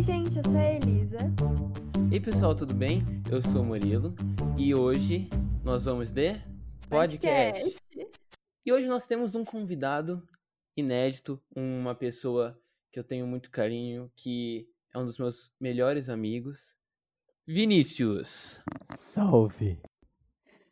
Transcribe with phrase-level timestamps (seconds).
[0.00, 1.18] Oi, gente, eu sou a Elisa.
[2.10, 3.02] Ei pessoal, tudo bem?
[3.30, 4.14] Eu sou o Murilo
[4.56, 5.28] e hoje
[5.62, 6.40] nós vamos de
[6.88, 7.76] podcast.
[8.64, 10.26] E hoje nós temos um convidado
[10.74, 12.58] inédito, uma pessoa
[12.90, 16.74] que eu tenho muito carinho, que é um dos meus melhores amigos,
[17.46, 18.58] Vinícius.
[18.96, 19.82] Salve.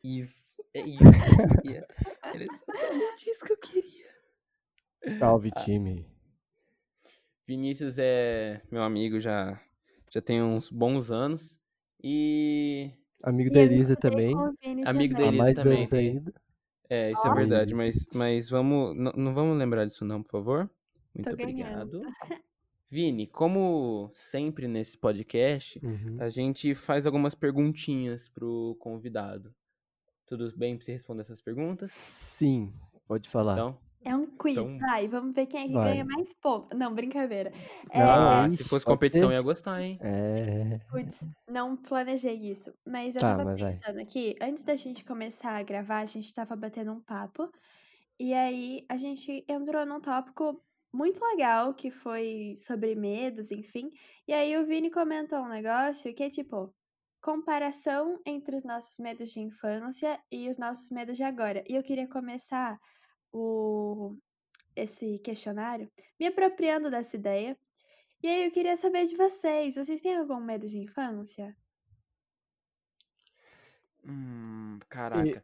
[0.02, 1.88] Isso, é isso que eu queria.
[2.24, 5.18] Era exatamente isso que eu queria.
[5.18, 5.60] Salve, Ah.
[7.48, 9.58] Vinícius é meu amigo já
[10.12, 11.58] já tem uns bons anos
[12.04, 12.90] e
[13.22, 14.34] Amigo E da Elisa também.
[14.84, 15.24] Amigo também.
[15.24, 16.32] Há Elisa mais também ainda.
[16.90, 17.34] É, isso é Ó.
[17.34, 18.94] verdade, mas, mas vamos.
[18.96, 20.70] Não, não vamos lembrar disso, não, por favor.
[21.14, 22.00] Muito Tô obrigado.
[22.00, 22.02] ganhando.
[22.90, 26.16] Vini, como sempre nesse podcast, Uhum.
[26.20, 29.54] a gente faz algumas perguntinhas pro convidado.
[30.26, 31.90] Tudo bem pra você responder essas perguntas?
[31.92, 32.72] Sim,
[33.06, 33.54] pode falar.
[33.54, 33.78] Então,
[34.08, 35.90] É um quiz, Então- vai, vamos ver quem é que Vai.
[35.92, 36.78] ganha mais pontos.
[36.78, 37.52] Não, brincadeira.
[37.90, 39.98] É, Não, ah, ixi, se fosse competição, ia gostar, hein?
[40.00, 40.78] É.
[40.90, 43.72] putz, não planejei isso, mas eu Tá, tava mas vai.
[43.76, 47.50] pensando aqui, antes da gente começar a gravar, a gente tava batendo um papo,
[48.18, 50.58] e aí a gente entrou num tópico
[50.92, 53.90] muito legal, que foi sobre medos, enfim,
[54.26, 56.72] e aí o Vini comentou um negócio que é tipo,
[57.20, 61.62] comparação entre os nossos medos de infância e os nossos medos de agora.
[61.68, 62.78] E eu queria começar
[63.32, 64.16] o
[64.76, 65.90] esse questionário
[66.20, 67.56] me apropriando dessa ideia.
[68.22, 71.56] E aí eu queria saber de vocês, vocês têm algum medo de infância?
[74.04, 75.42] Hum, caraca.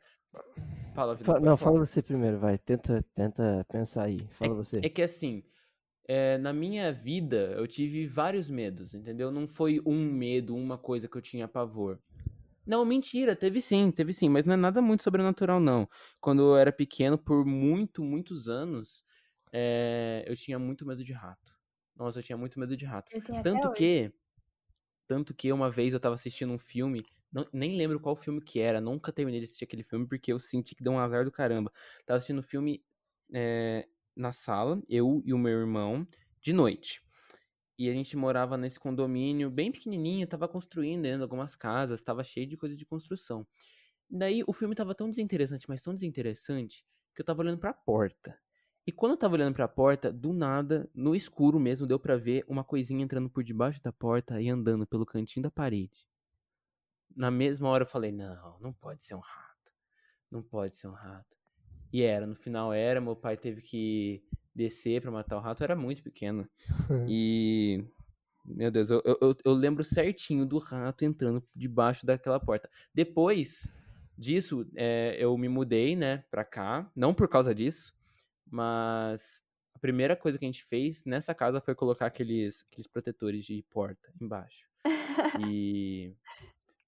[0.94, 2.58] Fala, Vini, Fa- pode não, fala você primeiro, vai.
[2.58, 4.20] Tenta, tenta pensar aí.
[4.30, 4.80] Fala você.
[4.80, 5.42] É que assim,
[6.06, 9.30] é, na minha vida eu tive vários medos, entendeu?
[9.30, 11.98] Não foi um medo, uma coisa que eu tinha pavor.
[12.66, 15.88] Não, mentira, teve sim, teve sim, mas não é nada muito sobrenatural, não.
[16.20, 19.04] Quando eu era pequeno, por muito, muitos anos,
[19.52, 21.54] é, eu tinha muito medo de rato.
[21.94, 23.12] Nossa, eu tinha muito medo de rato.
[23.42, 23.76] Tanto hoje.
[23.76, 24.12] que,
[25.08, 28.60] tanto que uma vez eu tava assistindo um filme, não- nem lembro qual filme que
[28.60, 31.32] era, nunca terminei de assistir aquele filme porque eu senti que deu um azar do
[31.32, 31.72] caramba.
[32.06, 32.84] Tava assistindo um filme
[33.34, 36.08] é, na sala, eu e o meu irmão,
[36.42, 37.03] de noite.
[37.78, 42.46] E a gente morava nesse condomínio bem pequenininho, tava construindo ainda algumas casas, tava cheio
[42.46, 43.46] de coisa de construção.
[44.08, 48.38] Daí o filme tava tão desinteressante, mas tão desinteressante, que eu tava olhando pra porta.
[48.86, 52.44] E quando eu tava olhando pra porta, do nada, no escuro mesmo, deu pra ver
[52.46, 56.06] uma coisinha entrando por debaixo da porta e andando pelo cantinho da parede.
[57.16, 59.72] Na mesma hora eu falei: não, não pode ser um rato.
[60.30, 61.34] Não pode ser um rato.
[61.92, 64.22] E era, no final era, meu pai teve que
[64.54, 66.48] descer pra matar o rato, era muito pequeno.
[67.10, 67.84] E.
[68.46, 72.68] Meu Deus, eu, eu, eu- lembro certinho do rato entrando debaixo daquela porta.
[72.92, 73.66] Depois
[74.18, 76.90] disso, é, eu me mudei, né, pra cá.
[76.94, 77.94] Não por causa disso,
[78.50, 79.42] mas
[79.74, 83.62] a primeira coisa que a gente fez nessa casa foi colocar aqueles, aqueles protetores de
[83.70, 84.68] porta embaixo.
[85.50, 86.12] E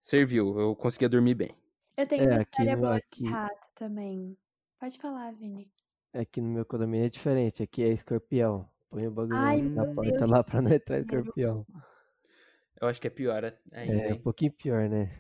[0.03, 1.55] serviu, eu conseguia dormir bem.
[1.97, 4.37] Eu tenho É, uma aqui história no- boa aqui- de rato também.
[4.79, 5.71] Pode falar, Vini.
[6.13, 7.63] Aqui no meu condomínio é diferente.
[7.63, 8.69] Aqui é escorpião.
[8.91, 11.67] Põe o bagulho Ai, na porta Deus, lá pra não entrar escorpião.
[12.81, 15.11] Eu acho que é pior ainda, É um pouquinho pior, né?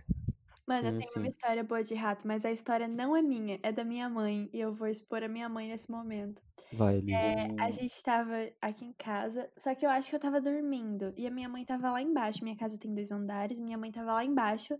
[0.66, 1.18] Mano, eu Sim, tenho sim.
[1.20, 4.50] uma história boa de rato, mas a história não é minha, é da minha mãe.
[4.52, 6.42] E eu vou expor a minha mãe nesse momento.
[6.72, 7.16] Vai, Elisa.
[7.16, 11.14] É, a gente tava aqui em casa, só que eu acho que eu tava dormindo.
[11.16, 12.42] E a minha mãe tava lá embaixo.
[12.44, 14.76] Minha casa tem dois andares, minha mãe tava lá embaixo,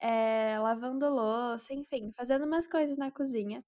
[0.00, 3.64] é, lavando louça, enfim, fazendo umas coisas na cozinha.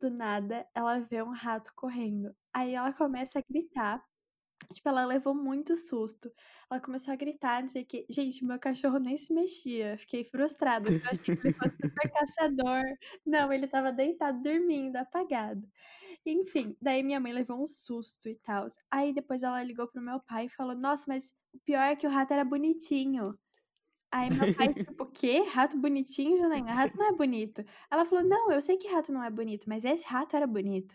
[0.00, 2.34] Do nada, ela vê um rato correndo.
[2.52, 4.04] Aí ela começa a gritar.
[4.72, 6.32] Tipo, ela levou muito susto.
[6.70, 8.06] Ela começou a gritar, não sei o quê.
[8.10, 9.96] Gente, meu cachorro nem se mexia.
[9.98, 10.90] Fiquei frustrada.
[10.90, 12.82] Eu achei que ele fosse super caçador.
[13.24, 15.66] Não, ele tava deitado, dormindo, apagado.
[16.26, 18.66] Enfim, daí minha mãe levou um susto e tal.
[18.90, 22.06] Aí depois ela ligou pro meu pai e falou: Nossa, mas o pior é que
[22.06, 23.38] o rato era bonitinho.
[24.16, 25.42] Aí meu pai, tipo, o quê?
[25.42, 26.72] Rato bonitinho, Janaína?
[26.74, 27.62] Rato não é bonito.
[27.90, 30.94] Ela falou: Não, eu sei que rato não é bonito, mas esse rato era bonito.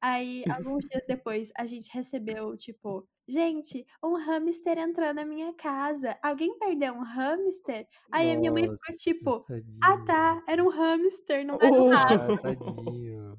[0.00, 6.18] Aí, alguns dias depois, a gente recebeu, tipo, gente, um hamster entrou na minha casa.
[6.22, 7.86] Alguém perdeu um hamster?
[8.12, 9.78] Aí a minha mãe ficou Nossa, tipo, tadinho.
[9.82, 12.24] ah tá, era um hamster, não era um rato.
[12.24, 13.38] Ah, tadinho.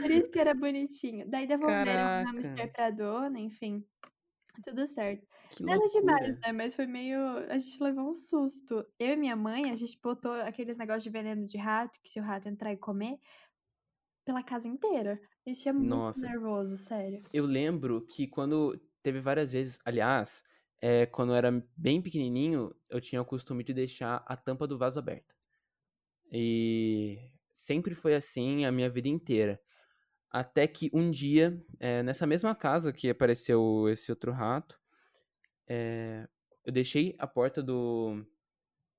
[0.00, 1.28] Por isso que era bonitinho.
[1.28, 2.26] Daí devolveram o Caraca.
[2.26, 3.84] hamster pra dona, enfim.
[4.64, 5.26] Tudo certo.
[5.50, 5.92] Que Nada loucura.
[6.00, 6.52] demais, né?
[6.52, 7.20] Mas foi meio.
[7.50, 8.84] A gente levou um susto.
[8.98, 12.20] Eu e minha mãe, a gente botou aqueles negócios de veneno de rato, que se
[12.20, 13.18] o rato entrar e comer,
[14.24, 15.20] pela casa inteira.
[15.46, 16.26] A gente é muito Nossa.
[16.26, 17.20] nervoso, sério.
[17.32, 20.42] Eu lembro que quando teve várias vezes, aliás,
[20.80, 24.78] é, quando eu era bem pequenininho, eu tinha o costume de deixar a tampa do
[24.78, 25.34] vaso aberta.
[26.30, 27.18] E
[27.54, 29.60] sempre foi assim a minha vida inteira.
[30.30, 34.78] Até que um dia, é, nessa mesma casa que apareceu esse outro rato,
[35.66, 36.28] é,
[36.64, 38.24] eu deixei a porta do,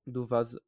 [0.05, 0.59] do vaso,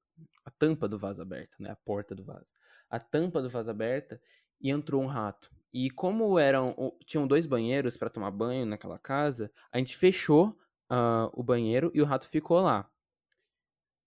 [0.46, 1.72] a tampa do vaso aberta, né?
[1.72, 2.48] A porta do vaso.
[2.90, 4.22] A tampa do vaso aberta
[4.60, 5.50] e entrou um rato.
[5.74, 6.76] E como eram,
[7.06, 10.58] tinham dois banheiros para tomar banho naquela casa, a gente fechou
[10.90, 12.90] ah, o banheiro e o rato ficou lá.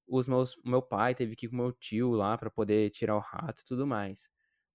[0.07, 3.21] Os meus, meu pai teve que ir com meu tio lá para poder tirar o
[3.21, 4.21] rato e tudo mais.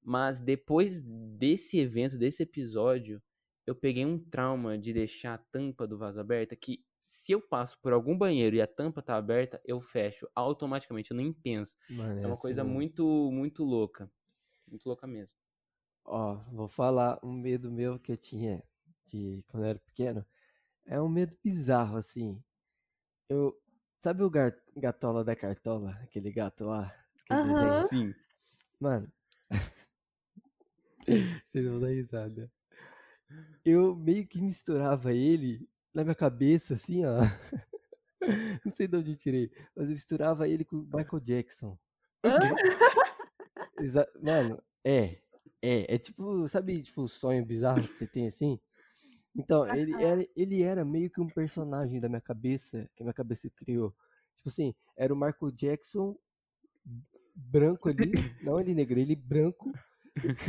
[0.09, 3.21] Mas depois desse evento, desse episódio,
[3.67, 7.77] eu peguei um trauma de deixar a tampa do vaso aberta que se eu passo
[7.79, 11.75] por algum banheiro e a tampa tá aberta, eu fecho automaticamente, eu nem penso.
[11.89, 12.73] Mano, É uma coisa mesmo.
[12.73, 14.11] muito, muito louca.
[14.67, 15.37] Muito louca mesmo.
[16.05, 18.63] Ó, vou falar um medo meu que eu tinha
[19.05, 20.25] de quando eu era pequeno.
[20.85, 22.43] É um medo bizarro, assim.
[23.29, 23.59] Eu.
[24.03, 25.91] Sabe o gar- gatola da cartola?
[26.03, 26.95] Aquele gato lá?
[27.21, 27.85] Aquele desenho?
[27.89, 28.13] Sim.
[28.79, 29.11] Mano.
[31.47, 32.51] Vocês vão dar risada.
[33.63, 37.19] Eu meio que misturava ele na minha cabeça, assim, ó.
[38.65, 41.77] Não sei de onde eu tirei, mas eu misturava ele com o Michael Jackson.
[44.21, 45.19] Mano, é.
[45.61, 48.59] É, é tipo, sabe, tipo, o sonho bizarro que você tem assim?
[49.35, 53.13] Então, ele era, ele era meio que um personagem da minha cabeça, que a minha
[53.13, 53.93] cabeça criou.
[54.37, 56.17] Tipo assim, era o Michael Jackson
[57.35, 58.11] branco ali,
[58.43, 59.71] não ele negro, ele branco,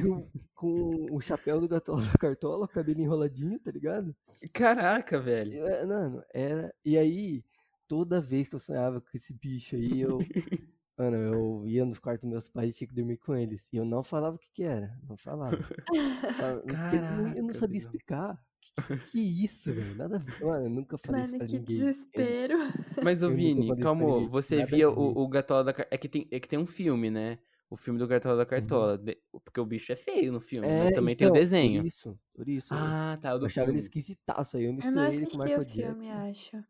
[0.02, 4.14] com, com o chapéu do gatola da cartola, o cabelo enroladinho, tá ligado?
[4.52, 5.54] Caraca, velho.
[5.54, 6.74] Eu, é, mano, era.
[6.84, 7.44] E aí,
[7.88, 10.18] toda vez que eu sonhava com esse bicho aí, eu.
[10.98, 13.72] Mano, eu ia nos quartos dos meus pais e tinha que dormir com eles.
[13.72, 14.98] E eu não falava o que que era.
[15.08, 15.56] Não falava.
[15.56, 18.38] Porque eu não- eu Caraca, sabia explicar.
[18.86, 19.94] Que, que isso, velho?
[19.94, 20.44] Nada a ver.
[20.44, 21.78] Mano, eu nunca falei isso Mano, pra que ninguém.
[21.78, 22.58] Eu- desespero.
[23.02, 26.06] Mas, ô Eu Vini, isso calma, você nada via o, o Gatola da é que
[26.08, 27.38] tem É que tem um filme, né?
[27.70, 28.98] O filme do Gatola da Cartola.
[28.98, 31.84] de- Porque o bicho é feio no filme, mas É, também tem o então, desenho.
[31.84, 32.74] Por isso, por isso.
[32.74, 33.80] eu- Ah, tá, o eu do achava ele filme.
[33.80, 34.64] esquisitaço aí.
[34.64, 36.10] Eu misturei ele com o Michael o filme, Jackson.
[36.10, 36.64] acho.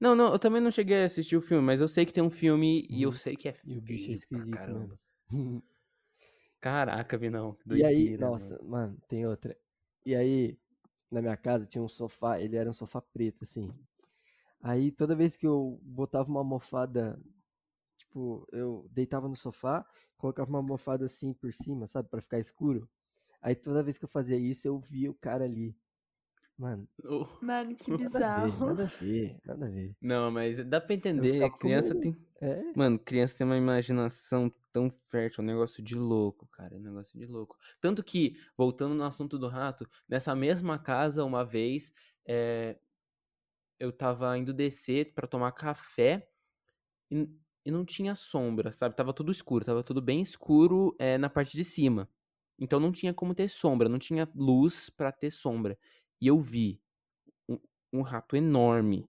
[0.00, 2.22] Não, não, eu também não cheguei a assistir o filme, mas eu sei que tem
[2.22, 3.12] um filme e eu Uhum.
[3.12, 4.98] sei que é E o bicho é feio esquisito mesmo.
[6.60, 7.54] Caraca, Vinão.
[7.54, 8.56] que E aí, doideira, mano.
[8.56, 9.56] nossa, mano, tem outra.
[10.04, 10.58] E aí,
[11.10, 13.72] na minha casa tinha um sofá, ele era um sofá preto, assim.
[14.62, 17.20] Aí toda vez que eu botava uma almofada,
[18.08, 19.84] tipo, eu deitava no sofá,
[20.16, 22.88] colocava uma almofada assim por cima, sabe, pra ficar escuro.
[23.40, 25.76] Aí toda vez que eu fazia isso, eu via o cara ali.
[26.58, 28.66] Mano, Oh, Mano, que nada a ver, bizarro.
[28.66, 29.96] nada a ver, nada a ver.
[30.02, 31.32] Não, mas dá pra entender.
[31.34, 32.28] ficava Criança como- tem.
[32.40, 36.78] É, Mano, criança tem uma imaginação tão fértil, é um negócio de louco, cara, é
[36.78, 37.56] um negócio de louco.
[37.80, 41.92] Tanto que, voltando no assunto do rato, nessa mesma casa, uma vez,
[42.26, 42.78] é,
[43.78, 46.28] eu tava indo descer pra tomar café
[47.10, 47.28] e,
[47.68, 48.96] e não tinha sombra, sabe?
[48.96, 52.08] Tava tudo escuro, tava tudo bem escuro é, na parte de cima.
[52.58, 55.78] Então não tinha como ter sombra, não tinha luz pra ter sombra.
[56.18, 56.80] E eu vi
[57.46, 57.58] um,
[57.92, 59.06] um rato enorme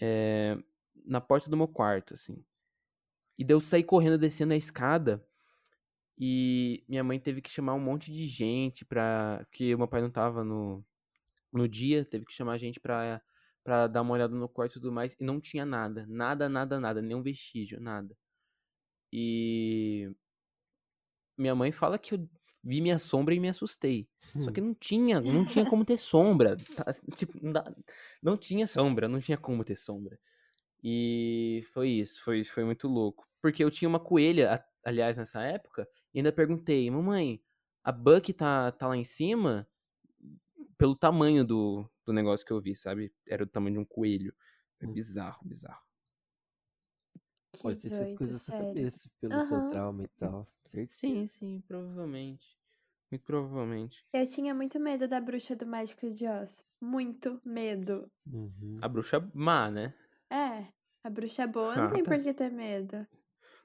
[0.00, 0.56] é,
[1.04, 2.44] na porta do meu quarto, assim.
[3.36, 5.26] E daí eu saí correndo descendo a escada
[6.16, 9.44] e minha mãe teve que chamar um monte de gente pra.
[9.46, 10.84] Porque o meu pai não tava no,
[11.52, 13.20] no dia, teve que chamar gente pra,
[13.64, 15.14] pra dar uma olhada no quarto e tudo mais.
[15.20, 16.06] E não tinha nada.
[16.08, 17.02] Nada, nada, nada.
[17.02, 18.16] Nenhum vestígio, nada.
[19.12, 20.10] E.
[21.36, 22.28] Minha mãe fala que eu
[22.62, 24.08] vi minha sombra e me assustei.
[24.40, 26.56] Só que não tinha, não tinha como ter sombra.
[26.56, 26.84] tá,
[27.16, 27.74] Tipo, não, dá-
[28.22, 30.18] não tinha sombra, não tinha como ter sombra.
[30.84, 33.26] E foi isso, foi, foi muito louco.
[33.42, 37.40] Porque eu tinha uma coelha, aliás, nessa época, e ainda perguntei, mamãe,
[37.84, 39.68] a Buck tá, tá lá em cima?
[40.78, 43.14] Pelo tamanho do, do negócio que eu vi, sabe?
[43.26, 44.34] Era do tamanho de um coelho.
[44.78, 44.92] Foi Hum.
[44.92, 45.82] bizarro, bizarro.
[47.52, 49.62] Que pode ter sido coisa da sua cabeça, pelo seu Aham.
[49.62, 50.46] trauma e tal.
[50.64, 50.98] Certeza.
[51.00, 52.56] Sim, sim, provavelmente.
[53.10, 54.06] Muito provavelmente.
[54.10, 56.64] Eu tinha muito medo da bruxa do Mágico de Oz.
[56.80, 58.10] Muito medo.
[58.26, 58.78] Uhum.
[58.82, 59.94] A bruxa má, né?
[60.30, 60.72] É,
[61.04, 62.04] a bruxa boa não Ah, tem tá.
[62.04, 63.06] por que ter medo.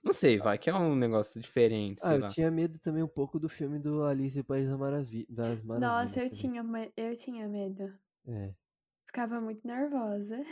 [0.08, 2.28] Não sei, vai, que é um negócio diferente, Ah, sei eu lá.
[2.28, 5.62] tinha medo também um pouco do filme do Alice e o País das, Maravi das
[5.64, 5.82] Maravilhas.
[5.82, 6.40] Nossa, eu também.
[6.40, 6.64] tinha,
[6.96, 7.94] eu tinha medo.
[8.28, 8.54] É.
[9.06, 10.46] Ficava muito nervosa.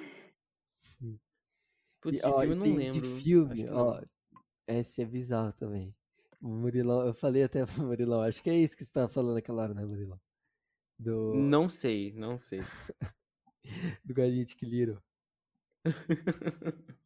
[2.02, 3.02] Putz, E, ó, filme eu não tem lembro.
[3.02, 4.02] De filme, ó.
[4.68, 5.96] Esse é bizarro também.
[6.42, 9.64] Murilão, eu falei até pro Murilão, acho que é isso que você tava falando naquela
[9.64, 10.20] hora, né, Murilão?
[11.00, 12.60] Do, Não sei, não sei.
[14.06, 15.02] do Galinha de Quiliro.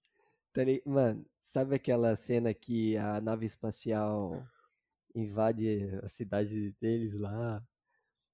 [0.60, 4.46] Tá Mano, sabe aquela cena que a nave espacial
[5.16, 7.66] invade a cidade deles lá?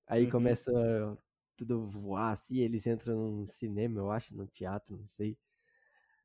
[0.07, 0.31] Aí Uhum.
[0.31, 0.71] começa
[1.55, 5.37] tudo voar assim, eles entram num cinema, eu acho, num teatro, não sei.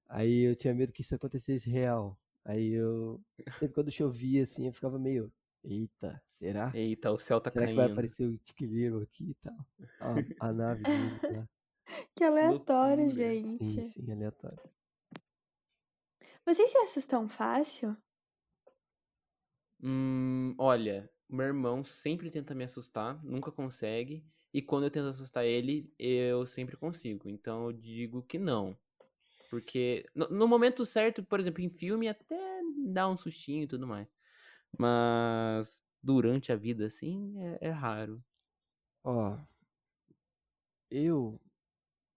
[0.09, 2.19] Aí eu tinha medo que isso acontecesse real.
[2.45, 3.21] Aí eu,
[3.55, 5.33] sempre quando chovia assim, eu ficava meio,
[5.65, 6.75] eita, será?
[6.75, 7.77] Eita, o céu tá Será que caindo.
[7.77, 9.67] vai aparecer o Tiquiliro aqui e tal?
[10.01, 11.49] A, a nave dele lá.
[12.17, 13.11] Que aleatório, loucura.
[13.11, 13.59] gente.
[13.59, 14.61] Sim, sim, aleatório.
[16.45, 17.97] Vocês se assustam fácil?
[19.83, 24.25] Hum, olha, meu irmão sempre tenta me assustar, nunca consegue.
[24.53, 27.29] E quando eu tento assustar ele, eu sempre consigo.
[27.29, 28.77] Então eu digo que não.
[29.49, 32.61] Porque no, no momento certo, por exemplo, em filme, até
[32.93, 34.09] dá um sustinho e tudo mais.
[34.79, 38.17] Mas durante a vida, assim, é, é raro.
[39.05, 39.37] Ó,
[40.91, 41.41] eu,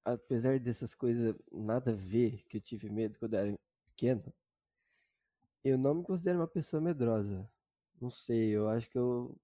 [0.05, 3.53] apesar dessas coisas nada a ver, que eu tive medo quando eu era
[3.95, 4.33] pequeno,
[5.63, 7.49] eu não me considero uma pessoa medrosa.
[8.01, 9.35] Não sei, eu acho que eu.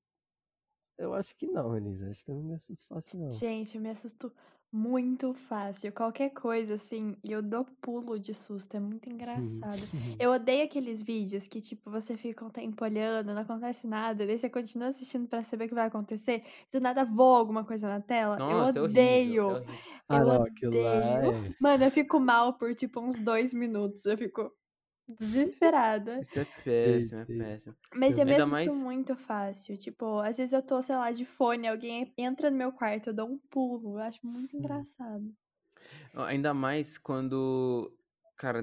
[0.97, 2.09] Eu acho que não, Elisa.
[2.09, 3.31] Acho que eu não me assusto fácil, não.
[3.31, 4.33] Gente, eu me assusto
[4.69, 5.93] muito fácil.
[5.93, 8.75] Qualquer coisa, assim, e eu dou pulo de susto.
[8.75, 9.39] É muito engraçado.
[10.19, 14.37] Eu odeio aqueles vídeos que, tipo, você fica um tempo olhando, não acontece nada, daí
[14.37, 16.43] você continua assistindo pra saber o que vai acontecer.
[16.71, 18.37] Do nada voa alguma coisa na tela.
[18.37, 18.83] Nossa, é eu horrível.
[18.83, 19.41] odeio.
[19.41, 19.98] é horrível.
[20.09, 21.35] Ah, eu não, aquilo lá odeio.
[21.47, 21.53] é.
[21.59, 24.05] Mano, eu fico mal por, tipo, uns dois minutos.
[24.05, 24.51] Eu fico
[25.19, 26.19] desesperada.
[26.21, 27.75] Isso é péssimo, é péssimo.
[27.95, 29.77] Mas eu me Ainda assusto mais- muito fácil.
[29.77, 33.13] Tipo, às vezes eu tô, sei lá, de fone, alguém entra no meu quarto, eu
[33.13, 33.97] dou um pulo.
[33.97, 34.59] Eu acho muito Hum.
[34.59, 35.33] engraçado.
[36.13, 37.91] Ainda mais quando,
[38.37, 38.61] cara,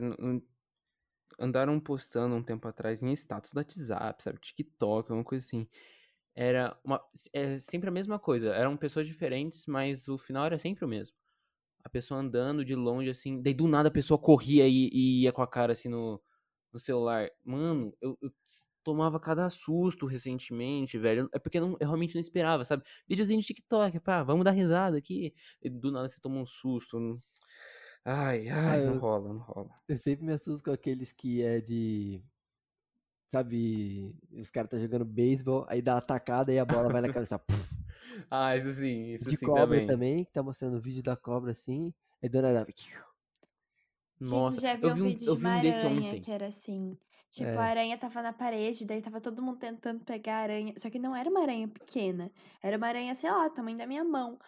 [1.38, 5.66] andaram postando um tempo atrás em status do WhatsApp, sabe, TikTok, alguma coisa assim.
[6.34, 8.54] Era uma, é sempre a mesma coisa.
[8.54, 11.16] Eram pessoas diferentes, mas o final era sempre o mesmo.
[11.86, 15.32] A pessoa andando de longe, assim, daí do nada a pessoa corria e, e ia
[15.32, 16.20] com a cara assim no,
[16.72, 17.30] no celular.
[17.44, 18.28] Mano, eu, eu
[18.82, 21.28] tomava cada susto recentemente, velho.
[21.32, 22.82] É porque eu, não- eu realmente não esperava, sabe?
[23.08, 25.32] Videozinho de TikTok, pá, vamos dar risada aqui.
[25.62, 26.98] E do nada você toma um susto.
[26.98, 27.16] não-
[28.04, 29.70] Ai, ai, não eu- rola, não rola.
[29.88, 32.20] Eu sempre me assusto com aqueles que é de.
[33.28, 37.12] Sabe, os caras tá jogando beisebol, aí dá a tacada e a bola vai na
[37.12, 37.38] cabeça.
[37.38, 37.75] puf.
[38.30, 39.86] Ah, isso sim, isso de sim cobra também.
[39.86, 40.24] também.
[40.24, 41.92] que tá mostrando o vídeo da cobra assim.
[42.22, 42.66] Aí do nada.
[44.20, 45.86] Nossa, Gente, já vi eu um vi um, vídeo eu de vi uma um desse
[45.86, 46.20] aranha ontem.
[46.20, 46.96] que era assim.
[47.30, 47.56] Tipo, É.
[47.58, 50.74] a aranha tava na parede, daí tava todo mundo tentando pegar a aranha.
[50.78, 52.30] Só que não era uma aranha pequena.
[52.62, 54.38] Era uma aranha, sei lá, tamanho da minha mão.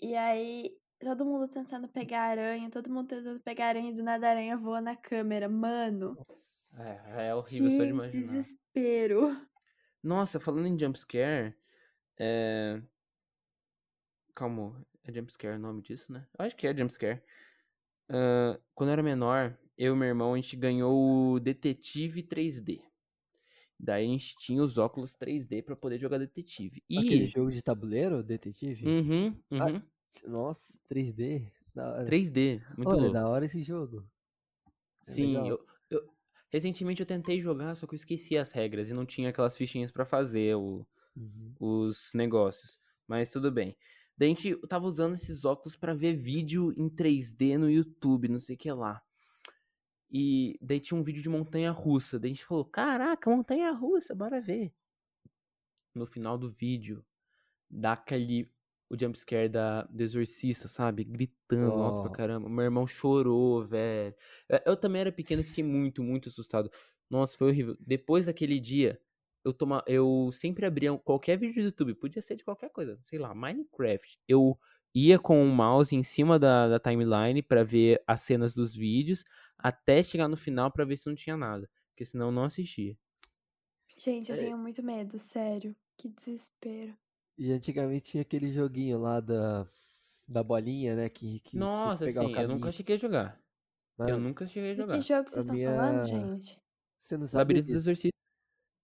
[0.00, 3.94] E aí, todo mundo tentando pegar a aranha, todo mundo tentando pegar a aranha, e
[3.94, 5.48] do nada a aranha voa na câmera.
[5.48, 6.16] Mano,
[6.78, 8.26] É, é horrível só de que imaginar.
[8.26, 9.36] desespero.
[10.02, 11.54] Nossa, falando em jumpscare,
[12.18, 12.82] é...
[14.34, 16.26] Calma, é jumpscare o nome disso, né?
[16.38, 17.22] Eu acho que é jumpscare.
[18.08, 22.82] Ah, quando eu era menor, eu e meu irmão, a gente ganhou o Detetive 3D.
[23.80, 26.82] Daí a gente tinha os óculos 3D pra poder jogar detetive.
[26.90, 27.00] E...
[27.00, 28.86] Aquele jogo de tabuleiro, detetive?
[28.86, 29.82] Uhum, Ah, uhum.
[30.28, 31.52] Nossa, 3D.
[31.74, 32.04] Da hora.
[32.04, 33.22] 3D, muito Olha, louco.
[33.22, 34.08] da hora esse jogo.
[35.06, 36.14] É Sim, eu, eu-
[36.50, 39.90] recentemente eu tentei jogar, só que eu esqueci as regras e não tinha aquelas fichinhas
[39.92, 40.86] pra fazer o,
[41.16, 41.56] Uhum.
[41.60, 42.80] os negócios.
[43.08, 43.76] Mas tudo bem.
[44.16, 48.38] Daí a gente tava usando esses óculos pra ver vídeo em 3D no YouTube, não
[48.38, 49.02] sei o que lá.
[50.10, 52.18] E daí tinha um vídeo de montanha russa.
[52.18, 54.72] Daí a gente falou: Caraca, montanha russa, bora ver.
[55.94, 57.04] No final do vídeo,
[57.70, 58.50] dá aquele.
[58.90, 61.02] O jumpscare da, do exorcista, sabe?
[61.02, 62.46] Gritando alto pra caramba.
[62.50, 64.14] Meu irmão chorou, velho.
[64.46, 66.70] Eu- Eu também era pequeno e fiquei muito, muito assustado.
[67.08, 67.74] Nossa, foi horrível.
[67.80, 69.00] Depois daquele dia,
[69.44, 72.98] eu, toma, eu sempre abria um- qualquer vídeo do YouTube, podia ser de qualquer coisa,
[73.04, 74.18] sei lá, Minecraft.
[74.28, 74.58] Eu
[74.94, 79.24] ia com o mouse em cima da, da timeline pra ver as cenas dos vídeos,
[79.58, 82.96] até chegar no final pra ver se não tinha nada, porque senão eu não assistia.
[83.96, 84.40] Gente, eu É.
[84.44, 85.74] tenho muito medo, sério.
[85.96, 86.96] Que desespero.
[87.38, 89.66] E antigamente tinha aquele joguinho lá da,
[90.28, 91.08] da bolinha, né?
[91.08, 93.40] Que, que Nossa, pegar o assim, eu nunca cheguei a jogar.
[93.98, 94.94] Eu nunca cheguei a De jogar.
[94.94, 96.60] que jogo vocês A estão falando, minha- gente?
[96.96, 97.78] Você não sabe Labirinto do desse?
[97.78, 98.11] Exorcista.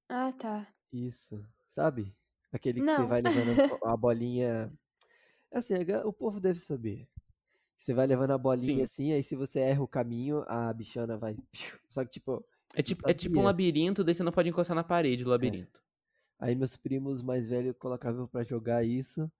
[0.08, 0.74] Ah, tá.
[0.92, 2.16] Isso, sabe?
[2.52, 3.08] Aquele que você Não.
[3.08, 4.72] vai levando a bolinha.
[5.52, 7.08] Assim, a ga- o povo deve saber.
[7.76, 8.84] Você vai levando a bolinha Sim.
[8.84, 11.36] assim, aí se você erra o caminho, a bichana vai.
[11.88, 14.84] Só que, tipo, É tipo, é tipo um labirinto, daí você não pode encostar na
[14.84, 15.82] parede do labirinto.
[16.38, 19.30] aí meus primos mais velhos colocavam pra jogar isso.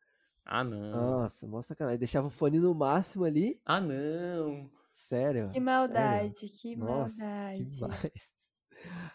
[0.45, 1.23] Ah, não.
[1.23, 1.99] Nossa, mó sacanagem.
[1.99, 3.61] Deixava o fone no máximo ali.
[3.65, 4.71] Ah, não.
[4.91, 5.51] Sério.
[5.51, 5.61] Que sério.
[5.61, 7.65] maldade, que Nossa, maldade.
[7.65, 8.38] demais.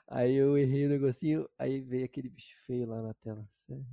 [0.07, 3.45] Aí eu errei o negocinho, aí veio aquele bicho feio lá na tela.
[3.49, 3.85] Sério.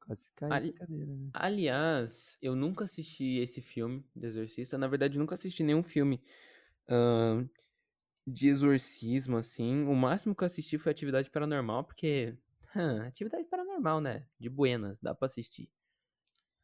[0.00, 1.32] Quase caiu Ali- cadeira, né?
[1.32, 4.78] Aliás, eu nunca assisti esse filme do Exorcista.
[4.78, 6.22] Na verdade, nunca assisti nenhum filme
[6.88, 7.48] ahn,
[8.26, 9.84] de exorcismo, assim.
[9.84, 12.36] O máximo que eu assisti foi Atividade Paranormal, porque.
[13.06, 14.28] Atividade Paranormal, né?
[14.38, 15.70] De buenas, dá pra assistir.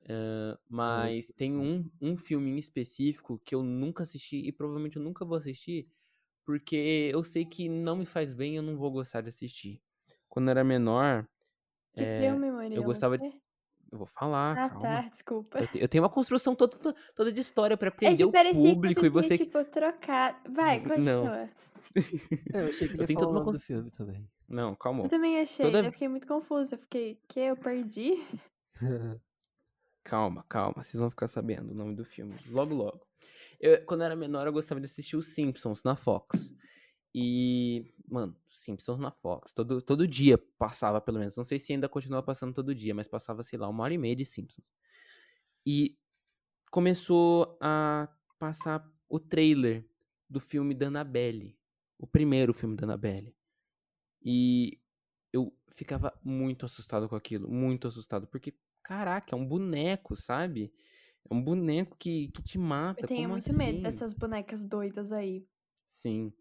[0.09, 5.03] Ahn, mas tem um, um filme em específico que eu nunca assisti e provavelmente eu
[5.03, 5.89] nunca vou assistir,
[6.51, 9.81] porque eu sei que não me faz bem e eu não vou gostar de assistir.
[10.29, 11.25] Quando eu era menor,
[11.95, 12.83] Que é, filme, Murilo?
[12.83, 13.41] gostava de-?
[13.93, 14.83] Eu vou falar, Ah, calma.
[15.03, 15.59] tá, desculpa.
[15.61, 16.77] Eu, te- eu tenho uma construção toda,
[17.15, 19.39] toda de história pra É prender que o parecia que público você e tinha, você.
[19.39, 20.43] que- tipo, trocar.
[20.49, 21.37] Vai, continua.
[21.45, 21.51] É,
[22.65, 24.29] eu achei que Eu tenho toda uma do filme também.
[24.49, 25.05] Não, calma.
[25.05, 26.77] Eu também achei, Toda- eu fiquei muito confusa.
[26.77, 28.15] Fiquei, que eu perdi?
[30.03, 30.83] Calma, calma.
[30.83, 32.35] Vocês vão ficar sabendo o nome do filme.
[32.49, 33.01] Logo, logo.
[33.61, 36.53] Eu, quando eu era menor, eu gostava de assistir os Simpsons na Fox.
[37.15, 39.53] E, mano, Simpsons na Fox.
[39.53, 41.37] Todo, todo dia passava, pelo menos.
[41.37, 43.99] Não sei se ainda continua passando todo dia, mas passava, sei lá, uma hora e
[43.99, 44.73] meia de Simpsons.
[45.67, 45.99] E
[46.71, 49.85] começou a passar o trailer
[50.29, 51.59] do filme da Annabelle.
[51.99, 53.37] O primeiro filme da Annabelle.
[54.23, 54.81] E
[55.33, 57.47] eu ficava muito assustado com aquilo.
[57.51, 58.27] Muito assustado.
[58.27, 60.73] Porque, caraca, é um boneco, sabe?
[61.29, 63.03] É um boneco que, que te mata.
[63.03, 63.83] Eu tenho como muito medo assim?
[63.83, 65.49] dessas bonecas doidas aí.
[65.89, 66.33] Sim.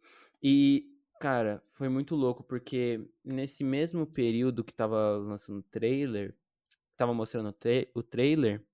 [0.41, 0.85] E,
[1.19, 6.37] cara, foi muito louco, porque nesse mesmo período que tava lançando o trailer,
[6.97, 8.65] tava mostrando o, tra- o trailer,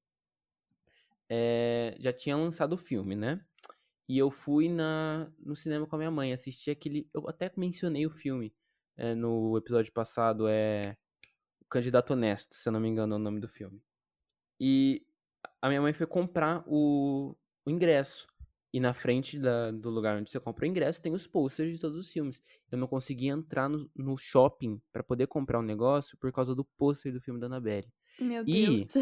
[1.29, 3.45] é, já tinha lançado o filme, né?
[4.09, 7.09] E eu fui na, no cinema com a minha mãe, assisti aquele.
[7.13, 8.55] Eu até mencionei o filme
[8.97, 10.97] é, no episódio passado, é.
[11.61, 13.81] O Candidato Honesto, se eu não me engano é o nome do filme.
[14.59, 15.05] E
[15.61, 17.35] a minha mãe foi comprar o,
[17.65, 18.27] o ingresso.
[18.73, 21.79] E na frente da- do lugar onde você compra o ingresso tem os posters de
[21.79, 22.41] todos os filmes.
[22.69, 26.65] Eu não conseguia entrar no, no shopping pra poder comprar o negócio por causa do
[26.77, 27.87] pôster do filme da Annabelle.
[28.19, 28.93] Meu E- Deus.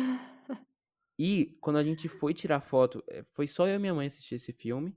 [1.18, 4.36] E quando a gente foi tirar foto, eh, foi só eu e minha mãe assistir
[4.36, 4.96] esse filme.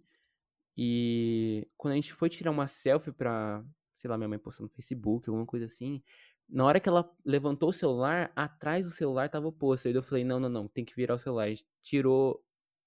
[0.76, 3.64] E quando a gente foi tirar uma selfie pra,
[3.96, 6.02] sei lá, minha mãe postou no Facebook, alguma coisa assim.
[6.48, 9.94] Na hora que ela levantou o celular, atrás do celular tava o pôster.
[9.94, 11.44] Eu falei, não, não, não, tem que virar o celular.
[11.44, 12.44] A gente tirou.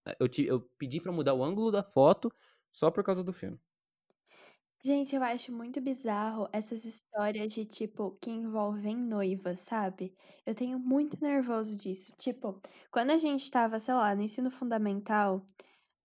[0.07, 2.31] eh, Eu, eu pedi pra mudar o ângulo da foto
[2.71, 3.59] só por causa do filme.
[4.83, 10.13] Gente, eu acho muito bizarro essas histórias de, tipo, que envolvem noivas, sabe?
[10.45, 12.13] Eu tenho muito nervoso disso.
[12.17, 15.45] Tipo, quando a gente tava, sei lá, no ensino fundamental,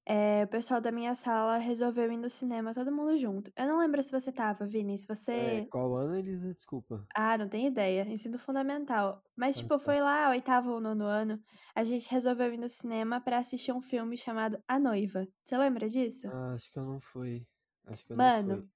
[0.06, 3.50] é, o pessoal da minha sala resolveu ir no cinema, todo mundo junto.
[3.56, 5.68] Eu não lembro se você tava, Vini, se É, você.
[5.68, 6.54] qual ano, Elisa?
[6.54, 7.06] Desculpa.
[7.16, 8.02] Ah, não tenho ideia.
[8.06, 9.22] Ensino fundamental.
[9.36, 9.80] Mas, Ah, tipo, tá.
[9.80, 11.40] foi lá, oitavo ou nono ano,
[11.74, 15.26] a gente resolveu ir no cinema pra assistir um filme chamado A Noiva.
[15.44, 16.28] Você lembra disso?
[16.28, 17.46] Ah, acho que eu não fui.
[17.86, 18.68] Acho que eu Mano, não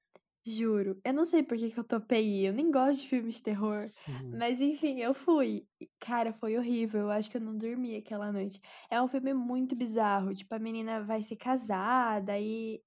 [0.48, 0.98] Juro.
[1.04, 2.46] Eu não sei por que que eu topei.
[2.48, 3.86] Eu nem gosto de filmes de terror.
[4.04, 4.14] fui.
[4.38, 5.66] Mas enfim, eu fui.
[6.00, 7.02] Cara, foi horrível.
[7.02, 8.60] Eu acho que eu não dormi aquela noite.
[8.90, 10.34] É um filme muito bizarro.
[10.34, 12.80] Tipo, a menina vai se casar, daí.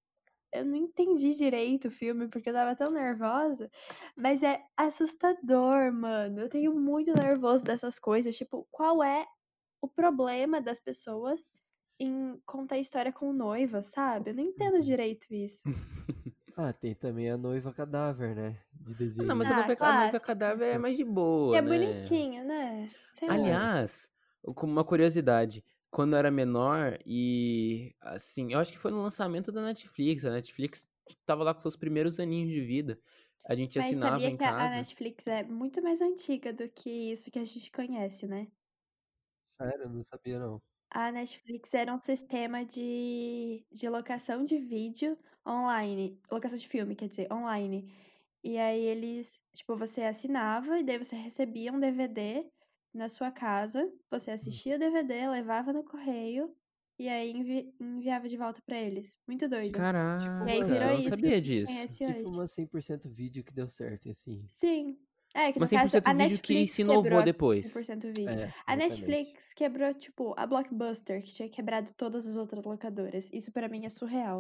[0.54, 3.70] Eu não entendi direito o filme porque eu tava tão nervosa.
[4.18, 6.42] Mas é assustador, mano.
[6.42, 8.36] Eu tenho muito nervoso dessas coisas.
[8.36, 9.26] Tipo, qual é
[9.82, 11.42] o problema das pessoas
[12.00, 14.32] em contar história com noiva, sabe?
[14.32, 14.82] Eu não entendo Uhum.
[14.82, 15.62] direito isso.
[16.56, 18.64] Ah, tem também a noiva cadáver, né?
[18.74, 19.28] De desenho.
[19.28, 20.20] Não, mas a Ah, noiva, a noiva clássico.
[20.20, 21.04] cadáver é mais de
[21.46, 21.70] E boa, é né?
[21.70, 22.96] bonitinho, né?
[23.12, 23.60] Sei lá.
[23.66, 24.10] Aliás,
[24.56, 29.52] como uma curiosidade, quando eu era menor e assim, eu acho que foi no lançamento
[29.52, 30.90] da Netflix, a Netflix
[31.26, 33.02] tava lá com seus primeiros aninhos de vida.
[33.46, 34.70] A gente Mas assinava sabia em que a- a casa.
[34.70, 38.50] Netflix é muito mais antiga do que isso que a gente conhece, né?
[39.44, 40.60] Sério, eu não sabia não.
[40.90, 46.20] A Netflix era um sistema de, de locação de vídeo online.
[46.32, 47.94] Locação de filme, quer dizer, online.
[48.44, 52.46] E aí eles, tipo, você assinava e daí você recebia um DVD
[52.94, 53.92] na sua casa.
[54.10, 56.54] Você assistia o DVD, levava no correio
[56.98, 59.18] e aí envi- enviava de volta pra eles.
[59.28, 59.72] Muito doido.
[59.72, 61.72] Caraca, E aí virou eu não isso que sabia disso.
[61.98, 62.24] Tipo hoje.
[62.26, 64.44] uma 100% vídeo que deu certo, assim.
[64.48, 64.98] Sim.
[65.34, 67.66] É, que no caso, 100% a vídeo que Netflix se inovou depois.
[67.74, 68.30] 100% vídeo.
[68.30, 68.76] É, A.
[68.76, 73.30] Netflix quebrou, tipo, a Blockbuster, que tinha quebrado todas as outras locadoras.
[73.32, 74.40] Isso pra mim é surreal.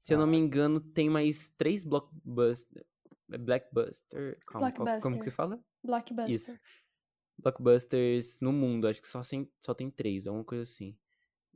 [0.00, 0.28] Se eu não Ah.
[0.28, 2.84] me engano, tem mais três blockbuster,
[3.28, 5.24] Blackbuster, calma, qual- como que Blockbuster.
[5.24, 5.60] se fala?
[5.84, 6.34] Blockbuster.
[6.34, 6.58] Isso.
[7.38, 10.96] Blockbusters no mundo, acho que só, sem, só tem três, alguma coisa assim.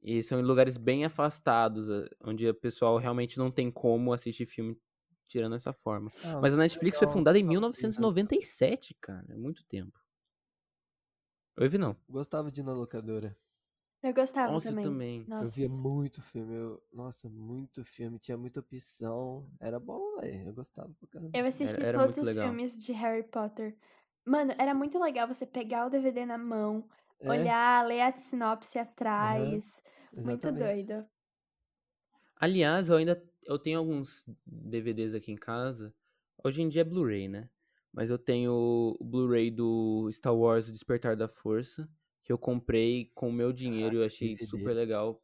[0.02, 4.46] E são em lugares bem afastados, eh, onde o pessoal realmente não tem como assistir
[4.46, 4.76] filme
[5.28, 6.10] tirando essa forma.
[6.24, 9.24] Ah, Mas a Netflix foi legal, fundada em legal, 1997, cara.
[9.32, 9.98] É muito tempo.
[11.58, 11.96] Oi, vi não.
[12.08, 13.36] Gostava de ir na locadora.
[14.02, 14.84] Eu gostava Nossa, eu também.
[14.84, 15.24] também.
[15.28, 15.44] Nossa.
[15.44, 16.54] Eu via muito filme.
[16.54, 16.82] Eu...
[16.92, 18.18] Nossa, muito filme.
[18.18, 19.46] Tinha muita opção.
[19.60, 20.48] Era bom, velho.
[20.48, 21.38] Eu gostava pra caramba.
[21.38, 22.48] Eu assisti era todos muito os legal.
[22.48, 23.76] filmes de Harry Potter.
[24.24, 26.88] Mano, era muito legal você pegar o DVD na mão,
[27.20, 29.82] É, olhar, ler a sinopse atrás.
[30.12, 30.58] Muito exatamente.
[30.58, 31.06] doido.
[32.36, 35.94] Aliás, eu ainda eu tenho alguns DVDs aqui em casa.
[36.44, 37.48] Hoje em dia é Blu-ray, né?
[37.92, 38.52] Mas eu tenho
[38.98, 41.88] o Blu-ray do Star Wars O Despertar da Força,
[42.22, 44.46] que eu comprei com o meu dinheiro e eu achei DVD.
[44.46, 45.22] super legal.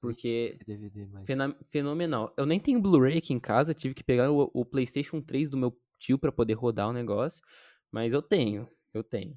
[0.00, 1.26] Porque que DVD, mas...
[1.68, 2.32] fenomenal.
[2.36, 5.58] Eu nem tenho Blu-ray aqui em casa, tive que pegar o, o PlayStation 3 do
[5.58, 7.42] meu tio pra poder rodar o negócio,
[7.92, 9.36] mas eu tenho, eu tenho.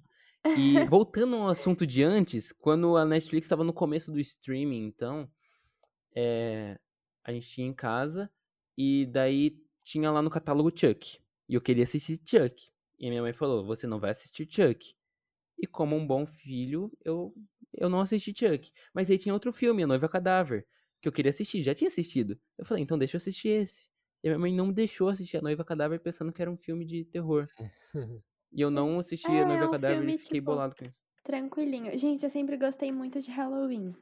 [0.58, 5.30] E voltando ao assunto de antes, quando a Netflix estava no começo do streaming, então,
[6.16, 6.80] é,
[7.24, 8.32] a gente tinha em casa
[8.78, 11.20] e daí tinha lá no catálogo Chuck.
[11.48, 12.70] E eu queria assistir Chuck.
[12.98, 14.96] E minha mãe falou: Você não vai assistir Chuck.
[15.58, 17.34] E como um bom filho, eu,
[17.74, 18.72] eu não assisti Chuck.
[18.94, 20.66] Mas aí tinha outro filme, A Noiva Cadáver,
[21.02, 22.40] que eu queria assistir, já tinha assistido.
[22.58, 23.90] Eu falei: Então deixa eu assistir esse.
[24.24, 27.06] E minha mãe não deixou assistir A Noiva Cadáver pensando que era um filme de
[27.06, 27.48] terror.
[28.52, 30.76] E eu não assisti É, A Noiva é um Cadáver filme, e fiquei tipo, bolado
[30.76, 30.94] com isso.
[31.24, 31.98] Tranquilinho.
[31.98, 33.94] Gente, eu sempre gostei muito de Halloween.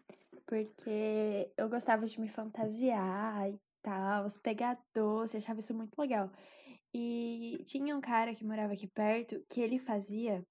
[0.46, 6.30] Porque eu gostava de me fantasiar e tal, pegar doce, achava isso muito legal.
[6.94, 10.46] E tinha um cara que morava aqui perto que ele fazia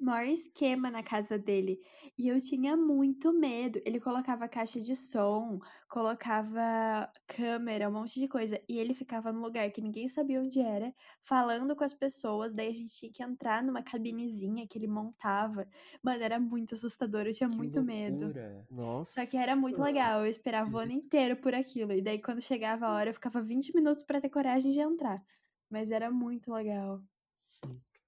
[0.00, 1.78] maior esquema na casa dele.
[2.18, 3.80] E eu tinha muito medo.
[3.84, 8.60] Ele colocava caixa de som, colocava câmera, um monte de coisa.
[8.68, 12.54] E ele ficava num lugar que ninguém sabia onde era, falando com as pessoas.
[12.54, 15.66] Daí a gente tinha que entrar numa cabinezinha que ele montava.
[16.02, 17.26] Mano, era muito assustador.
[17.26, 18.24] Eu tinha Que muito medo.
[18.26, 18.66] loucura.
[18.70, 19.24] Nossa.
[19.24, 20.24] Só que era muito legal.
[20.24, 21.92] Eu esperava o ano inteiro por aquilo.
[21.92, 25.22] E daí, quando chegava a hora, eu ficava 20 minutos pra ter coragem de entrar.
[25.70, 27.00] Mas era muito legal.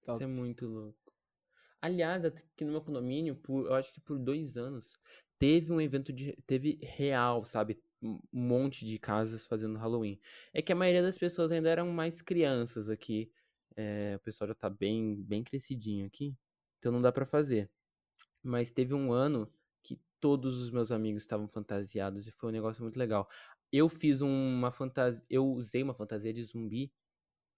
[0.07, 0.98] Isso é muito louco.
[1.81, 4.93] Aliás, aqui no meu condomínio, por, eu acho que por dois anos,
[5.39, 6.37] teve um evento de.
[6.47, 7.81] Teve real, sabe?
[8.03, 10.21] Um monte de casas fazendo Halloween.
[10.53, 13.31] É que a maioria das pessoas ainda eram mais crianças aqui.
[13.77, 16.37] é, o pessoal já tá bem, bem crescidinho aqui.
[16.79, 17.71] Então não dá pra fazer.
[18.43, 22.83] Mas teve um ano que todos os meus amigos estavam fantasiados e foi um negócio
[22.83, 23.29] muito legal.
[23.73, 25.23] Eu fiz uma fantasia.
[25.31, 26.93] Eu usei uma fantasia de zumbi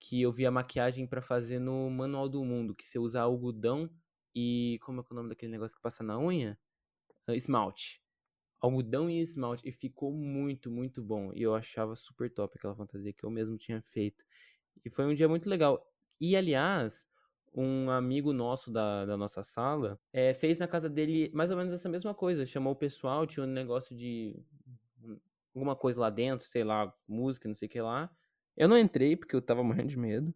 [0.01, 3.91] que eu vi a maquiagem pra fazer no Manual do Mundo, que você usa algodão
[4.35, 6.59] e como é é o nome daquele negócio que passa na unha?
[7.27, 8.03] Ah, Esmalte.
[8.61, 11.33] Algodão e esmalte e ficou muito, muito bom.
[11.35, 14.25] E eu achava super top aquela fantasia que eu mesmo tinha feito.
[14.85, 15.87] E foi um dia muito legal.
[16.21, 17.07] E aliás,
[17.55, 21.73] um amigo nosso da, da nossa sala eh, fez na casa dele mais ou menos
[21.75, 22.47] essa mesma coisa.
[22.47, 24.37] Chamou o pessoal, tinha um negócio de
[25.55, 28.11] alguma coisa lá dentro, sei lá, música, não sei o que lá.
[28.57, 30.35] Eu não entrei porque eu tava morrendo de medo.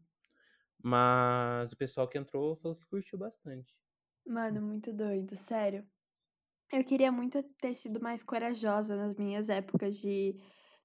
[0.85, 3.77] Mas o pessoal que entrou falou que curtiu bastante.
[4.27, 5.87] Mano, muito doido, sério.
[6.73, 10.37] Eu queria muito ter sido mais corajosa nas minhas épocas de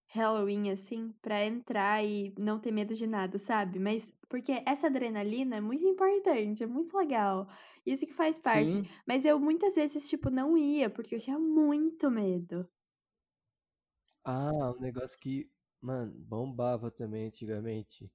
[0.10, 3.80] Halloween, assim, pra entrar e não ter medo de nada, sabe?
[3.80, 7.48] Mas porque essa adrenalina é muito importante, é muito legal.
[7.86, 8.82] Isso que faz parte.
[8.82, 12.70] Sim, Mas eu muitas vezes, tipo, não ia, porque eu tinha muito medo.
[14.24, 18.12] Ah, um negócio que, mano, bombava também antigamente,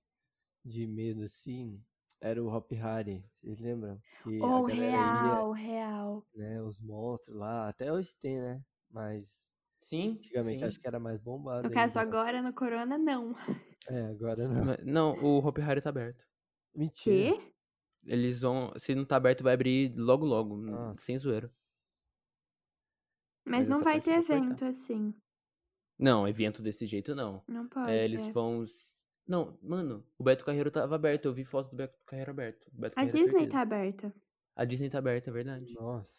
[0.65, 1.81] de medo assim,
[2.21, 3.25] era o Hop Harry.
[3.33, 4.01] Vocês lembram?
[4.23, 6.27] Que a Ou galera ia, real, real.
[6.35, 8.63] né, os monstros lá, até hoje tem, né?
[8.91, 10.65] Mas sim, antigamente sim.
[10.65, 12.11] acho que era mais bombado No caso, ainda.
[12.11, 13.35] agora no Corona, não.
[13.89, 14.65] É, agora não.
[14.65, 16.25] Mas- Não, o Hopi Hari tá aberto.
[16.75, 17.37] Mentira.
[17.39, 17.53] Quê?
[18.07, 18.73] Eles vão.
[18.79, 20.57] Se não tá aberto, vai abrir logo logo.
[20.57, 21.03] Nossa.
[21.03, 21.49] Sem zoeira.
[23.47, 24.37] Mas Mas não vai ter vou cortar.
[24.45, 25.15] evento assim.
[25.99, 27.43] Não, evento desse jeito não.
[27.47, 27.91] Não pode.
[27.93, 28.33] É, eles é.
[28.33, 28.65] vão.
[29.27, 31.27] Não, mano, o Beto Carreiro tava aberto.
[31.27, 32.71] Eu vi foto do Beto Carreiro aberto.
[32.73, 33.51] Beto A Carreiro é Disney certeza.
[33.51, 34.15] tá aberta.
[34.57, 35.73] A Disney tá aberta, é verdade.
[35.73, 36.13] Nossa.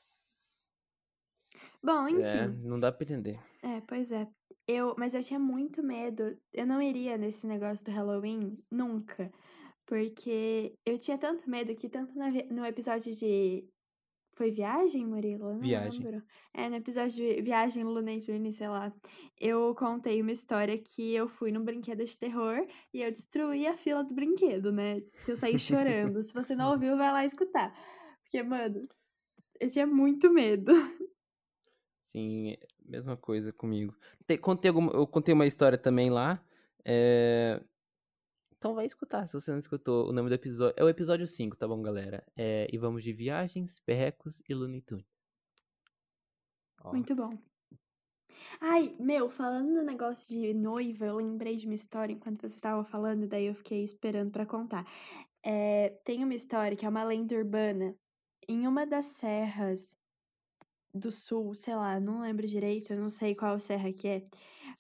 [1.84, 2.68] Bom, É, enfim.
[2.68, 3.40] não dá pra entender.
[3.62, 4.28] É, pois é.
[4.68, 6.38] Eu, mas eu tinha muito medo.
[6.54, 9.32] Eu não iria nesse negócio do Halloween nunca.
[9.86, 12.14] Porque eu tinha tanto medo que tanto
[12.52, 13.70] no episódio de.
[14.36, 15.54] Foi viagem, Murilo?
[15.54, 16.04] Não Viagem.
[16.04, 16.22] lembro.
[16.54, 18.92] É, no episódio de Viagem Looney Tunes, sei lá.
[19.40, 23.78] Eu contei uma história que eu fui num brinquedo de terror e eu destruí a
[23.78, 25.02] fila do brinquedo, né?
[25.28, 26.22] Eu saí chorando.
[26.22, 27.74] Se você não ouviu, vai lá escutar.
[28.24, 28.88] Porque, mano,
[29.60, 30.74] eu tinha muito medo.
[32.12, 33.96] Sim, mesma coisa comigo.
[34.28, 36.44] Te- contei alguma- eu contei uma história também lá.
[36.88, 37.60] é,
[38.66, 40.74] Então vai escutar, se você não escutou o nome do episódio.
[40.76, 42.26] É o episódio 5, tá bom, galera?
[42.36, 42.66] É...
[42.74, 45.06] E vamos de viagens, perrecos e Looney Tunes.
[46.84, 47.38] Ó, Muito bom.
[48.60, 52.84] Ai, meu, falando no negócio de noiva, eu lembrei de uma história enquanto você estava
[52.84, 54.84] falando, daí eu fiquei esperando pra contar.
[55.44, 57.96] É, tem uma história que é uma lenda urbana.
[58.48, 59.96] Em uma das serras
[60.92, 64.24] do sul, sei lá, não lembro direito, eu não sei qual serra que é,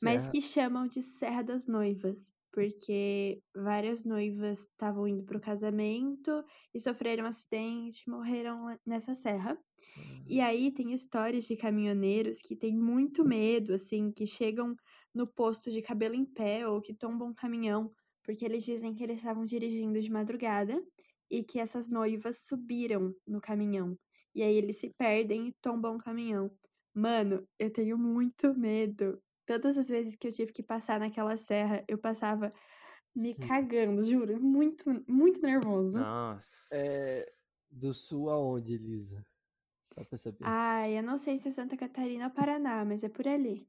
[0.01, 6.31] mas Serra- que chamam de Serra das Noivas, porque várias noivas estavam indo pro casamento
[6.73, 9.59] e sofreram um acidente, morreram nessa serra.
[10.25, 14.73] E aí tem histórias de caminhoneiros que têm muito medo, assim, que chegam
[15.13, 17.91] no posto de cabelo em pé ou que tombam um caminhão,
[18.23, 20.81] porque eles dizem que eles estavam dirigindo de madrugada
[21.29, 23.97] e que essas noivas subiram no caminhão.
[24.33, 26.49] E aí eles se perdem e tombam o caminhão.
[26.93, 29.21] Mano, eu tenho muito medo.
[29.45, 32.49] Todas as vezes que eu tive que passar naquela serra, eu passava
[33.15, 33.47] me Hum.
[33.47, 34.41] cagando, juro.
[34.41, 35.97] Muito, muito nervoso.
[35.97, 36.67] Nossa.
[36.71, 37.31] É,
[37.71, 39.25] Do sul aonde, Elisa?
[39.93, 40.45] Só pra saber.
[40.45, 43.67] Ai, eu não sei se é Santa Catarina ou Paraná, mas é por ali.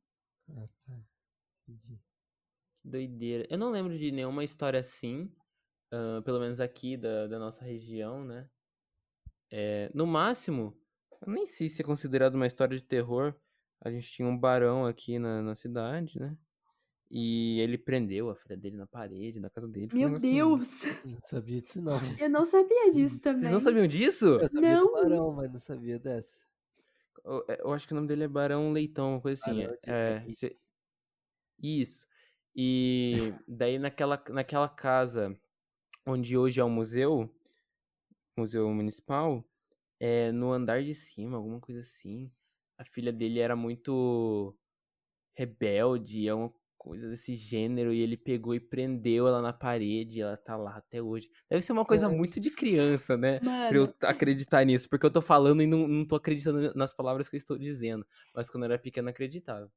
[0.49, 0.99] Ah, tá.
[1.69, 2.01] Entendi.
[2.83, 3.47] Que doideira.
[3.51, 5.31] Eu não lembro de nenhuma história assim,
[5.93, 8.49] ah, pelo menos aqui da, da nossa região, né?
[9.51, 10.77] É, no máximo,
[11.25, 13.35] eu nem sei se é considerado uma história de terror.
[13.81, 16.37] A gente tinha um barão aqui na, na cidade, né?
[17.11, 19.89] E ele prendeu a filha dele na parede, na casa dele.
[19.93, 20.83] um Meu Deus!
[21.05, 21.99] Não sabia disso, não.
[22.21, 23.43] Eu não sabia disso também.
[23.43, 24.27] Vocês não sabiam disso?
[24.27, 24.93] Eu sabia do Não.
[24.93, 26.45] barão, mas não sabia dessa.
[27.25, 29.63] Eu, eu acho que o nome dele é Barão Leitão, uma coisa assim.
[29.63, 30.57] Barão é, cê-
[31.63, 32.07] Isso.
[32.55, 35.39] E daí naquela, naquela casa
[36.07, 37.31] onde hoje é o museu,
[38.37, 39.45] museu municipal,
[40.01, 42.31] é, no andar de cima, alguma coisa assim.
[42.79, 44.57] A filha dele era muito
[45.37, 50.23] rebelde, é uma coisa desse gênero, e ele pegou e prendeu ela na parede, e
[50.23, 51.29] ela tá lá até hoje.
[51.51, 53.41] Deve ser uma coisa muito de criança, né?
[53.67, 56.93] pra eu Mano, acreditar nisso, porque eu tô falando e não, não tô acreditando nas
[56.95, 58.07] palavras que eu estou dizendo.
[58.35, 59.71] Mas quando eu era pequeno, eu acreditava.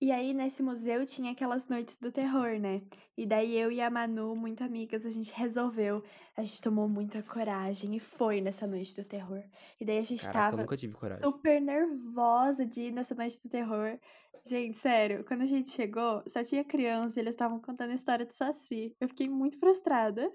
[0.00, 2.82] E aí nesse museu tinha aquelas noites do terror, né?
[3.16, 6.02] E daí eu e a Manu, muito amigas, a gente resolveu,
[6.36, 9.42] a gente tomou muita coragem e foi nessa noite do terror.
[9.80, 13.98] E daí a gente Caraca, tava super nervosa de ir nessa noite do terror.
[14.46, 18.26] Gente, sério, quando a gente chegou, só tinha criança e eles estavam contando a história
[18.26, 18.94] do Saci.
[19.00, 20.30] Eu fiquei muito frustrada.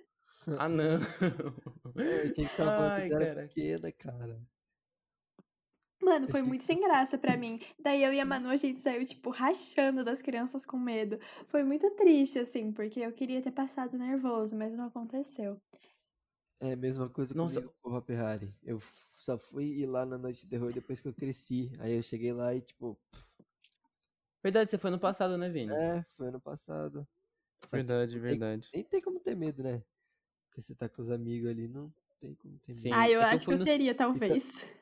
[0.58, 1.00] Ah, não.
[1.96, 4.42] Eu achei que tava falando que era pequena, cara.
[6.10, 7.60] Mano, foi muito sem graça pra mim.
[7.80, 11.20] Daí eu e a Manu, a gente saiu, tipo, rachando das crianças com medo.
[11.48, 15.62] Foi muito triste, assim, porque eu queria ter passado nervoso, mas não aconteceu.
[16.60, 18.52] É a mesma coisa comigo com o Hop Harry.
[18.64, 21.72] Eu só fui ir lá na Noite de Terror depois que eu cresci.
[21.80, 22.98] Aí eu cheguei lá e, tipo,
[24.42, 25.72] Verdade, você foi no passado, né, Vini?
[25.72, 27.08] é, foi ano passado.
[27.66, 28.68] Só verdade, não tem- verdade.
[28.74, 29.84] nem tem como ter medo, né?
[30.48, 32.82] Porque você tá com os amigos ali, não tem como ter medo.
[32.82, 32.94] Sim.
[32.94, 34.79] Ah, eu é que eu acho que eu no- teria, talvez.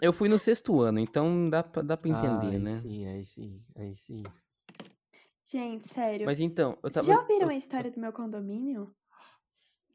[0.00, 2.70] Eu fui no sexto ano, então dá pra, dá pra Ah, entender, aí né?
[2.70, 4.22] sim, aí sim, aí sim.
[5.44, 6.24] Gente, sério.
[6.26, 7.06] Mas então, eu Vocês tava.
[7.06, 8.94] já ouviram eu- a história do meu condomínio?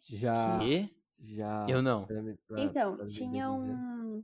[0.03, 0.89] Já, Quê?
[1.19, 1.65] já.
[1.67, 2.05] Eu não.
[2.05, 4.23] pra mim- pra- Então, pra tinha um,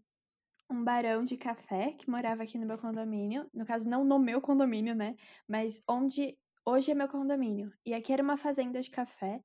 [0.69, 3.49] um barão de café que morava aqui no meu condomínio.
[3.53, 5.15] No caso, não no meu condomínio, né?
[5.47, 7.73] Mas onde hoje é meu condomínio.
[7.85, 9.41] E aqui era uma fazenda de café.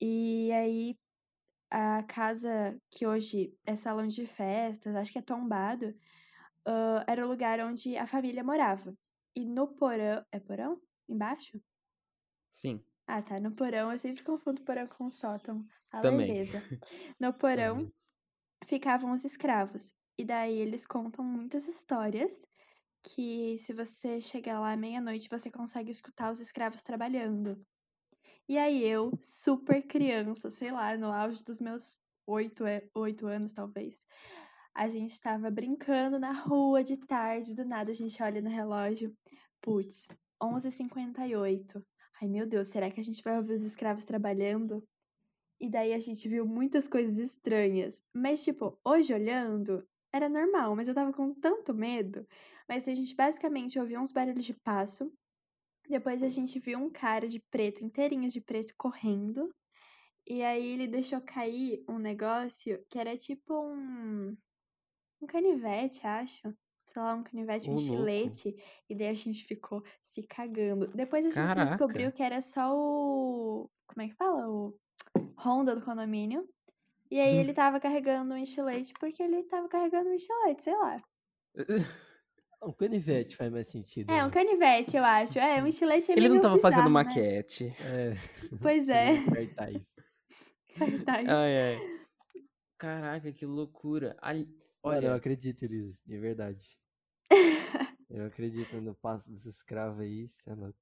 [0.00, 0.96] E aí,
[1.70, 5.94] a casa que hoje é salão de festas, acho que é tombado,
[6.66, 8.94] ah, era o lugar onde a família morava.
[9.36, 10.24] E no porão.
[10.32, 10.80] É porão?
[11.08, 11.60] Embaixo?
[12.52, 12.84] Sim.
[13.06, 13.38] Ah, tá.
[13.40, 15.66] No porão, eu sempre confundo porão com sótão.
[15.90, 16.02] A Também.
[16.02, 16.66] lerdeza.
[17.20, 17.92] No porão Também.
[18.66, 19.94] ficavam os escravos.
[20.18, 22.42] E daí eles contam muitas histórias
[23.02, 27.66] que se você chegar lá meia-noite, você consegue escutar os escravos trabalhando.
[28.50, 33.52] E aí eu, super criança, sei lá, no auge dos meus oito, é- oito anos,
[33.52, 34.04] talvez.
[34.74, 39.16] A gente tava brincando na rua de tarde, do nada a gente olha no relógio.
[39.62, 40.08] Putz,
[40.42, 41.80] 11h58.
[42.20, 44.82] Ai, meu Deus, será que a gente vai ouvir os escravos trabalhando?
[45.60, 48.02] E daí a gente viu muitas coisas estranhas.
[48.12, 52.26] Mas, tipo, hoje olhando, era normal, mas eu tava com tanto medo.
[52.68, 55.12] Mas a gente basicamente ouvia uns barulhos de passo.
[55.90, 59.52] Depois a gente viu um cara de preto, inteirinho de preto, correndo.
[60.24, 64.36] E aí ele deixou cair um negócio que era tipo um.
[65.20, 66.54] Um canivete, acho.
[66.86, 68.54] Sei lá, um canivete, um Ô, estilete.
[68.88, 70.86] E daí a gente ficou se cagando.
[70.88, 71.70] Depois a gente Caraca.
[71.70, 73.68] descobriu que era só o.
[73.88, 74.48] Como é que fala?
[74.48, 74.78] O
[75.44, 76.48] Honda do condomínio.
[77.10, 77.40] E aí Hum.
[77.40, 81.02] ele tava carregando um estilete porque ele tava carregando um estilete, sei lá.
[82.62, 84.10] Um canivete faz mais sentido.
[84.10, 84.32] É, um né?
[84.32, 85.38] canivete, eu acho.
[85.38, 86.90] É, um estilete é Ele não meio tava fazendo né?
[86.90, 87.74] maquete.
[87.80, 88.14] É,
[88.60, 89.14] Pois é.
[89.24, 89.82] cartaz.
[90.78, 91.28] Cartaz.
[91.28, 92.00] Ai, ai.
[92.78, 94.16] Caraca, que loucura.
[94.20, 94.46] Ali-
[94.82, 96.78] Mano, eu Olha, acredito, Elisa, de verdade.
[98.10, 100.76] Eu acredito no passo dos escravos aí, cê é louco.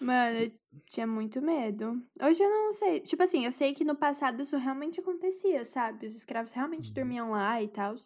[0.00, 0.52] Mano, eu
[0.88, 2.00] tinha muito medo.
[2.22, 3.00] Hoje eu não sei.
[3.00, 6.06] Tipo assim, eu sei que no passado isso realmente acontecia, sabe?
[6.06, 6.94] Os escravos realmente Uhum.
[6.94, 7.96] dormiam lá e tal.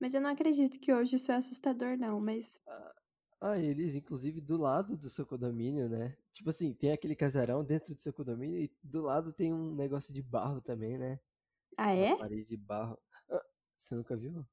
[0.00, 2.20] Mas eu não acredito que hoje isso é assustador, não.
[2.20, 2.62] Mas.
[3.40, 6.16] Ah, Elisa, inclusive do lado do seu condomínio, né?
[6.32, 10.12] Tipo assim, tem aquele casarão dentro do seu condomínio e do lado tem um negócio
[10.12, 11.20] de barro também, né?
[11.76, 12.16] Ah, Uma é?
[12.16, 12.98] parede de barro.
[13.30, 13.44] Ah,
[13.76, 14.46] você nunca viu?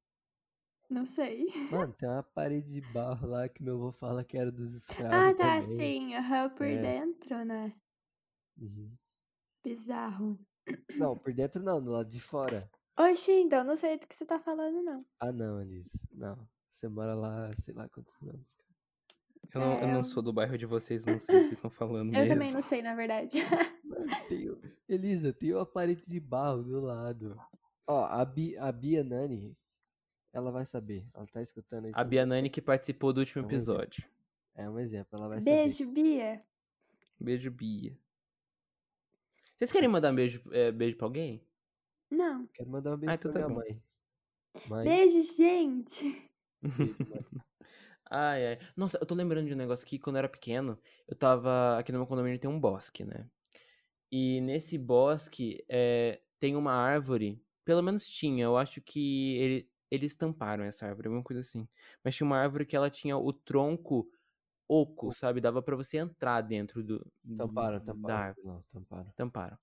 [0.95, 1.47] Não sei.
[1.69, 5.13] Mano, tem uma parede de barro lá que meu avô fala que era dos escravos
[5.13, 5.75] Ah, tá, também.
[5.75, 6.15] sim.
[6.15, 6.81] Aham, por É.
[6.81, 7.73] dentro, né?
[8.57, 8.95] Uhum.
[9.61, 10.39] Bizarro.
[10.97, 12.69] Não, por dentro não, do lado de fora.
[12.97, 14.97] Oxi, então não sei do que você tá falando, não.
[15.19, 15.99] Ah, não, Elisa.
[16.13, 16.47] Não.
[16.69, 18.69] Você mora lá, sei lá quantos anos, cara.
[19.53, 21.47] eu não, eu É, não eu- sou do bairro de vocês, não sei o que
[21.47, 22.33] vocês estão falando Eu mesmo.
[22.33, 23.37] também não sei, na verdade.
[23.83, 27.37] Mano, tem, o- Elisa, tem uma parede de barro do lado.
[27.85, 29.55] Ó, a, Bi, a Bia Nani,
[30.35, 31.07] ela vai saber.
[31.13, 31.99] Ela tá escutando isso.
[31.99, 33.81] A Bianani que participou do último É um exemplo.
[33.81, 34.09] episódio.
[34.55, 35.55] É um exemplo, ela vai saber.
[35.63, 36.43] Beijo, Bia.
[37.19, 37.97] Beijo, Bia.
[39.55, 41.41] Vocês querem mandar um beijo, é, beijo pra alguém?
[42.11, 42.47] Não.
[42.53, 43.55] Quero mandar um beijo Ah, pra tá minha bom.
[43.55, 43.83] mãe.
[44.67, 46.29] Mãe, Beijo, gente.
[46.61, 47.25] beijo, mãe.
[48.09, 48.59] Ai, ai.
[48.77, 51.77] Nossa, eu tô lembrando de um negócio que quando eu era pequeno, eu tava.
[51.79, 53.27] Aqui no meu condomínio tem um bosque, né?
[54.11, 57.43] E nesse bosque é, tem uma árvore.
[57.65, 61.67] Pelo menos tinha, eu acho que ele, eles tamparam essa árvore, alguma coisa assim.
[62.03, 64.09] Mas tinha uma árvore que ela tinha o tronco
[64.69, 65.41] oco, sabe?
[65.41, 68.27] Dava pra você entrar dentro do, do- Tamparam, da tamparam.
[68.27, 68.47] árvore.
[68.47, 69.13] Não, tamparam.
[69.15, 69.57] Tamparam.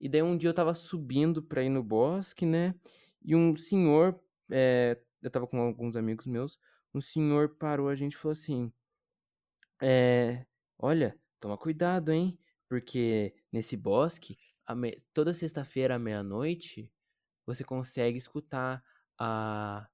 [0.00, 2.74] E daí um dia eu tava subindo pra ir no bosque, né?
[3.22, 6.58] E um senhor, é, eu tava com alguns amigos meus,
[6.94, 8.72] um senhor parou a gente e falou assim:
[9.82, 10.46] é,
[10.78, 12.38] Olha, toma cuidado, hein?
[12.68, 14.36] Porque nesse bosque,
[14.76, 16.92] me- toda sexta-feira à meia-noite,
[17.46, 18.84] você consegue escutar
[19.18, 19.88] a,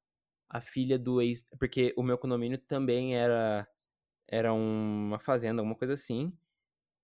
[0.49, 1.45] a filha do ex.
[1.59, 3.69] Porque o meu condomínio também era,
[4.29, 6.33] era uma fazenda, alguma coisa assim.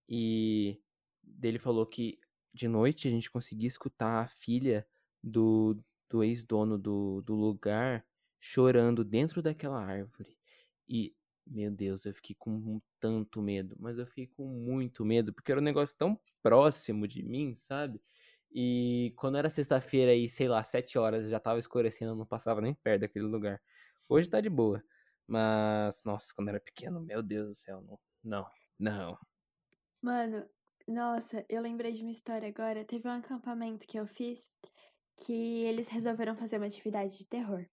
[0.09, 0.81] E
[1.23, 2.19] dele falou que
[2.53, 4.87] de noite a gente conseguia escutar a filha
[5.23, 5.79] do,
[6.09, 8.05] do ex-dono do, do lugar
[8.41, 10.37] chorando dentro daquela árvore.
[10.89, 11.15] E,
[11.47, 15.61] meu Deus, eu fiquei com tanto medo, mas eu fiquei com muito medo, porque era
[15.61, 18.01] um negócio tão próximo de mim, sabe?
[18.53, 22.75] E quando era sexta-feira aí, sei lá, sete horas, já tava escurecendo, não passava nem
[22.75, 23.61] perto daquele lugar.
[24.09, 24.83] Hoje tá de boa.
[25.27, 28.47] Mas, nossa, quando era pequeno, meu Deus do céu, não, não,
[28.79, 29.19] não.
[30.03, 30.49] Mano,
[30.87, 32.85] nossa, eu lembrei de uma história agora.
[32.85, 34.51] Teve um acampamento que eu fiz
[35.19, 35.33] que
[35.65, 37.67] eles resolveram fazer uma atividade de terror.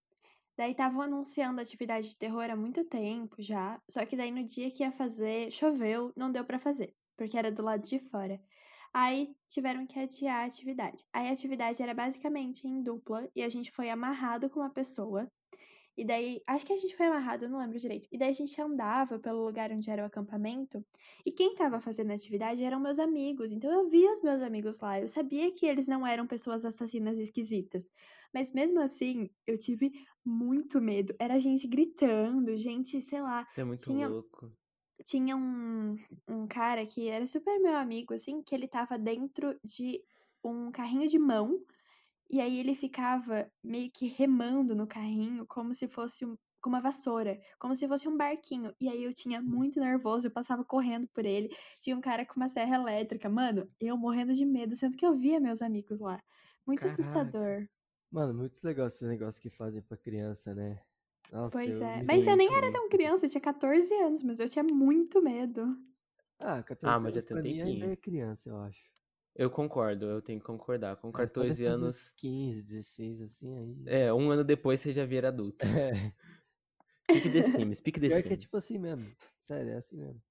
[0.57, 4.71] Daí estavam anunciando atividade de terror há muito tempo já, só que daí no dia
[4.71, 8.41] que ia fazer, choveu, não deu pra fazer, porque era do lado de fora.
[8.97, 11.03] Aí tiveram que adiar a atividade.
[11.11, 15.29] Aí a atividade era basicamente em dupla e a gente foi amarrado com uma pessoa.
[15.97, 18.07] E daí, acho que a gente foi amarrado, eu não lembro direito.
[18.09, 20.81] E daí a gente andava pelo lugar onde era o acampamento
[21.25, 24.79] e quem tava fazendo a atividade eram meus amigos, então eu via os meus amigos
[24.79, 24.97] lá.
[25.01, 27.91] Eu sabia que eles não eram pessoas assassinas esquisitas.
[28.33, 29.91] Mas mesmo assim, eu tive
[30.23, 31.13] muito medo.
[31.19, 33.45] Era gente gritando, gente, sei lá.
[33.49, 34.49] Isso é muito Tinha- louco.
[35.03, 35.95] Tinha um,
[36.27, 40.03] um cara que era super meu amigo, assim, que ele tava dentro de
[40.43, 41.63] um carrinho de mão.
[42.29, 46.81] E aí ele ficava meio que remando no carrinho, como se fosse um, com uma
[46.81, 48.73] vassoura, como se fosse um barquinho.
[48.79, 51.49] E aí eu tinha muito nervoso, eu passava correndo por ele.
[51.79, 53.29] Tinha um cara com uma serra elétrica.
[53.29, 56.21] Mano, eu morrendo de medo, sendo que eu via meus amigos lá.
[56.65, 56.87] Muito Caraca.
[56.87, 57.67] assustador.
[58.11, 60.83] Mano, muito legal esses negócios que fazem pra criança, né?
[61.31, 62.03] Nossa, Pois é.
[62.03, 65.77] Mas eu nem era tão criança, eu tinha 14 anos, mas eu tinha muito medo.
[66.39, 68.83] Ah, 14 Ah, mas já anos tem um pra mim ainda é criança, eu acho.
[69.35, 70.95] Eu concordo, eu tenho que concordar.
[70.97, 71.95] Com Mas só 14 depois anos.
[71.97, 73.75] dos 15, 16, assim, aí.
[73.87, 75.65] É, um ano depois você já vira adulto.
[75.65, 75.91] É.
[77.07, 78.37] Pique The Sims, pique The Pior que é Sims.
[78.37, 79.11] tipo assim mesmo.
[79.41, 80.21] Sério, é assim mesmo.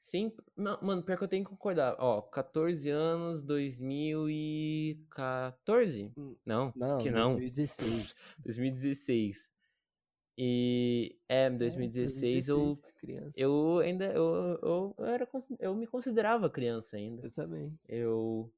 [0.00, 1.96] Sim, ma- mano, pior que eu tenho que concordar.
[1.98, 6.12] Ó, 14 anos, 2014?
[6.16, 7.34] Hum, Não, Não, que não.
[7.34, 8.14] 2016.
[8.44, 9.50] 2016.
[10.38, 13.36] E é, É, 2016 eu, 2016, criança.
[13.36, 15.28] eu ainda eu, eu, eu era
[15.60, 17.22] eu me considerava criança ainda.
[17.22, 17.78] Eu também.
[17.88, 18.52] Eu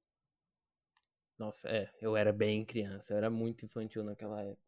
[1.39, 4.63] Nossa, é, eu era bem criança, eu era muito infantil naquela época.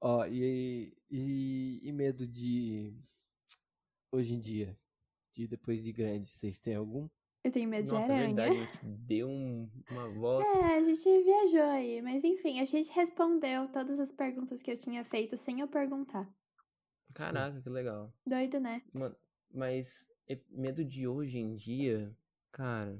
[0.00, 2.92] Ó, e, e, e medo de.
[4.12, 4.78] Hoje em dia?
[5.32, 7.08] De depois de grande, vocês têm algum?
[7.44, 8.16] Eu tenho medo de Nossa, é aranha.
[8.16, 10.58] verdade, a gente deu um- uma volta.
[10.62, 14.76] É, a gente viajou aí, mas enfim, a gente respondeu todas as perguntas que eu
[14.76, 16.28] tinha feito sem eu perguntar.
[17.14, 18.12] Caraca, que legal.
[18.26, 18.82] Doido, né?
[18.92, 19.16] Mano,
[19.50, 20.08] mas
[20.50, 22.16] medo de hoje em dia,
[22.52, 22.96] cara.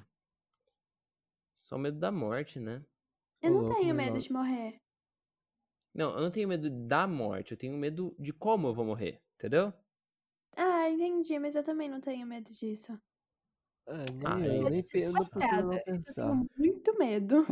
[1.61, 2.85] Só medo da morte, né?
[3.43, 4.81] Eu Ô, não louco, tenho medo de morrer.
[5.95, 9.21] Não, eu não tenho medo da morte, eu tenho medo de como eu vou morrer,
[9.37, 9.73] entendeu?
[10.57, 12.97] Ah, entendi, mas eu também não tenho medo disso.
[13.91, 14.71] Ah, nem Ah, eu, é.
[14.71, 16.23] nem pe- eu não procuro Eu pensar.
[16.23, 17.45] tenho muito medo.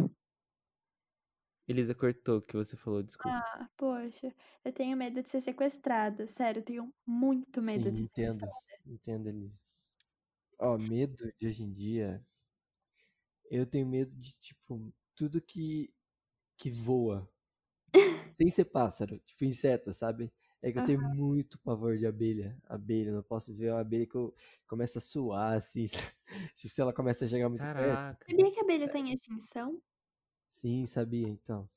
[1.66, 3.36] Elisa cortou o que você falou, desculpa.
[3.36, 4.34] Ah, poxa,
[4.64, 6.26] eu tenho medo de ser sequestrada.
[6.26, 8.41] Sério, eu tenho muito medo Sim, de ser entendo.
[8.41, 8.82] sequestrada.
[8.86, 9.61] Entendo, Elisa.
[10.59, 12.24] Ó, medo de hoje em dia.
[13.51, 15.93] Eu tenho medo de, tipo, tudo que,
[16.57, 17.28] que voa.
[18.34, 20.32] Sem ser pássaro, tipo inseto, sabe?
[20.61, 22.61] É que eu tenho muito pavor de abelha.
[22.65, 24.35] Abelha, não posso ver uma abelha que eu
[24.67, 25.87] começo a suar, assim.
[26.57, 27.75] Se ela começa a chegar muito perto.
[27.75, 28.27] Caraca.
[28.29, 29.81] Sabia que a abelha tem extinção?
[30.51, 31.69] Sim, sabia, então.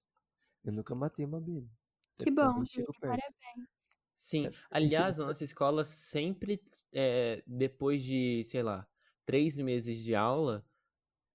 [0.64, 1.70] Eu nunca matei uma abelha.
[2.16, 2.94] Até Que ela bom, perto.
[3.02, 3.70] parabéns.
[4.16, 6.62] Sim, Isso- aliás, na nossa escola sempre,
[6.94, 8.88] é, depois de, sei lá,
[9.26, 10.66] três meses de aula,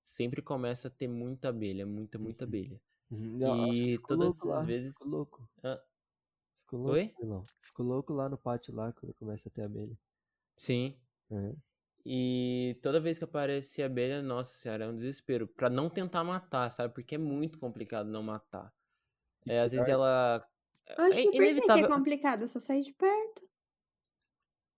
[0.05, 2.51] sempre começa a ter muita abelha, muita, muita Uhum.
[2.51, 2.83] abelha.
[3.11, 3.39] Uhum.
[3.39, 4.95] Não, E todas louco lá, as vezes.
[5.01, 5.49] louco.
[5.63, 5.83] Ah,
[6.67, 7.15] Ficou louco, Oi?
[7.19, 7.49] Milão.
[7.63, 9.99] Ficou louco lá no pátio lá, quando começa a ter abelha.
[10.57, 11.01] sim.
[11.31, 11.61] Uhum.
[12.05, 15.49] E toda vez que aparecia abelha, nossa senhora, é um desespero.
[15.49, 16.95] Pra não tentar matar, sabe?
[16.95, 18.73] Porque é muito complicado não matar.
[19.47, 20.47] É, às vezes ela.
[20.99, 21.87] Oxe, É por que é inevitável.
[21.87, 22.43] complicado?
[22.45, 23.49] É só sair de perto.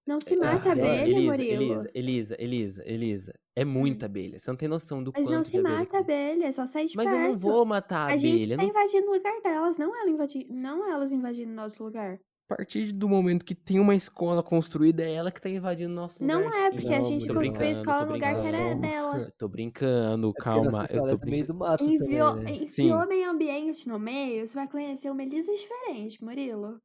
[0.05, 1.53] Não se Ah, mata a pior, abelha, Elisa, Murilo.
[1.53, 3.41] Elisa, Elisa, Elisa, Elisa.
[3.61, 4.39] É muita abelha.
[4.39, 6.53] Você não tem noção do Mas não quanto se de abelha mata a abelha, é
[6.53, 7.29] só sair de Mas eu perto.
[7.31, 8.57] não vou matar a A gente abelha.
[8.57, 10.47] tá não- invadindo o lugar delas, não, ela invadi...
[10.51, 12.19] não elas invadindo nosso lugar.
[12.51, 16.25] A partir do momento que tem uma escola construída, é ela que tá invadindo nosso
[16.25, 16.59] Não lugar.
[16.67, 18.59] é, porque a Não, gente tô construiu a brincando, escola tô no lugar que era
[18.59, 18.81] brincando.
[18.81, 19.19] dela.
[19.19, 20.65] Eu tô brincando, É porque calma.
[20.71, 21.53] nossa Eu escola tô é meio brincando.
[21.53, 22.65] do mato Enviou, também, né?
[22.65, 23.09] enfiou Sim.
[23.09, 26.81] meio ambiente no meio, você vai conhecer uma Elisa diferente, Murilo.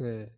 [0.00, 0.30] É.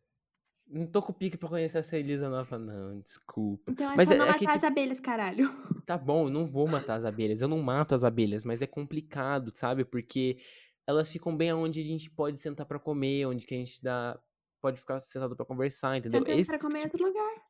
[0.68, 3.00] Não tô com pique pra conhecer essa Elisa nova, não.
[3.00, 3.70] Desculpa.
[3.70, 5.48] Então é Mas só é- não é matar que, as tipo- abelhas, caralho.
[5.86, 7.40] Tá bom, eu não vou matar as abelhas.
[7.40, 9.84] Eu não mato as abelhas, mas é complicado, sabe?
[9.84, 10.38] Porque
[10.86, 14.18] elas ficam bem onde a gente pode sentar pra comer, onde que a gente dá.
[14.60, 16.18] Pode ficar sentado pra conversar, entendeu?
[16.20, 17.42] Sentando Esse pra comer em tipo outro lugar.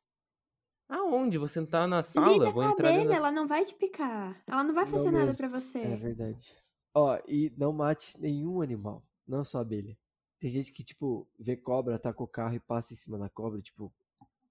[0.89, 1.37] Aonde?
[1.37, 2.31] Vou sentar na sala?
[2.33, 3.15] Lida Vou a entrar dentro abelha, da...
[3.15, 4.39] ela não vai te picar.
[4.47, 5.37] Ela não vai Não fazer nada mesmo.
[5.37, 5.79] pra você.
[5.79, 6.55] É verdade.
[6.93, 9.97] Ó, e não mate nenhum animal, não só abelha.
[10.39, 13.59] Tem gente que, tipo, vê cobra, taca o carro e passa em cima da cobra,
[13.61, 13.91] tipo,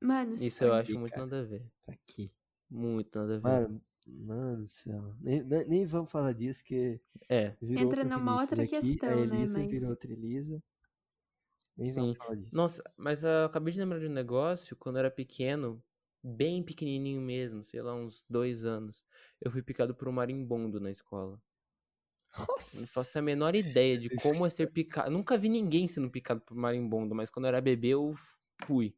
[0.03, 1.62] Mano, Isso eu acho muito nada a ver.
[1.84, 2.30] pra quê?
[2.70, 3.43] Muito nada a ver.
[3.43, 5.14] Mano, mano do céu.
[5.20, 8.97] Nem, nem, nem vamos falar disso, que É, virou Entra outra numa outra aqui.
[8.97, 10.62] questão, a né, Elisa mas- virou outra Elisa.
[11.76, 11.95] Nem sim.
[12.01, 12.57] vamos falar disso.
[12.57, 15.82] Nossa, mas eu acabei de lembrar de um negócio, quando eu era pequeno,
[16.22, 19.05] bem pequenininho mesmo, sei lá, uns dois anos,
[19.41, 21.41] eu fui picado por um marimbondo na escola.
[22.39, 22.87] Não Nossa.
[22.89, 25.11] faço a menor ideia de como é ser picado.
[25.11, 28.14] Nunca vi ninguém sendo picado por marimbondo, mas quando eu era bebê eu
[28.64, 28.95] fui.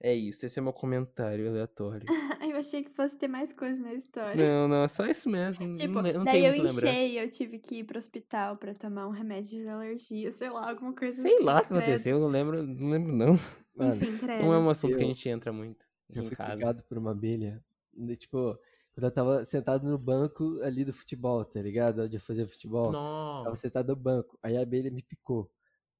[0.00, 2.06] É isso, esse é meu comentário aleatório.
[2.52, 4.36] eu achei que fosse ter mais coisa na história.
[4.36, 5.70] Não, não, é só isso mesmo.
[5.76, 9.06] Tipo, não, não daí tem eu enchei, eu tive que ir pro hospital pra tomar
[9.08, 11.44] um remédio de alergia, sei lá, alguma coisa Sei assim.
[11.44, 13.38] lá o que aconteceu, eu não lembro, não lembro não.
[13.74, 14.26] Mano, Enfim.
[14.26, 15.84] Não é um assunto que a Eu- gente entra muito
[16.14, 16.56] eu fui casa.
[16.56, 17.62] picado por uma abelha.
[17.94, 18.58] de, Tipo,
[18.96, 22.02] quando eu tava sentado no banco ali do futebol, tá ligado?
[22.02, 22.90] Onde eu fazia futebol.
[22.90, 24.38] Tava Nossa, sentado no banco.
[24.42, 25.52] Aí a abelha me picou.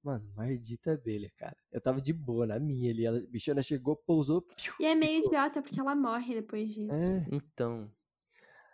[0.03, 1.55] Mano, maldita abelha, cara.
[1.71, 3.05] Eu tava de boa, na minha ali.
[3.05, 4.41] Ela, a bichona chegou, pousou.
[4.41, 4.73] piu.
[4.81, 6.95] E é meio idiota, porque ela morre depois disso.
[6.95, 7.27] É.
[7.31, 7.93] então.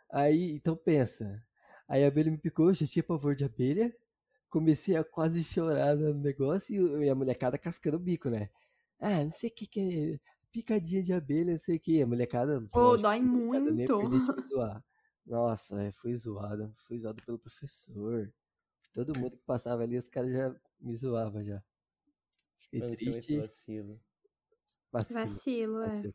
[0.08, 1.42] Aí, então pensa.
[1.88, 3.92] Aí a abelha me picou, eu já tinha pavor de abelha.
[4.48, 8.50] Comecei a quase chorar no negócio e e a molecada cascando o bico, né?
[9.00, 10.31] Ah, não sei o que que é.
[10.52, 12.02] Picadinha de abelha, não sei o que.
[12.02, 12.60] A molecada.
[12.70, 13.98] Pô, lógico, dói nem muito.
[13.98, 14.84] de me zoar.
[15.26, 16.74] Nossa, é, fui zoado.
[16.76, 18.32] Fui zoado pelo professor.
[18.92, 21.62] Todo mundo que passava ali, os caras já me zoavam já.
[22.58, 23.32] Fiquei Mano, é triste.
[23.36, 24.00] muito vacilo.
[24.92, 25.86] Vacilo, Vacilo, é.
[25.86, 26.14] vacilo.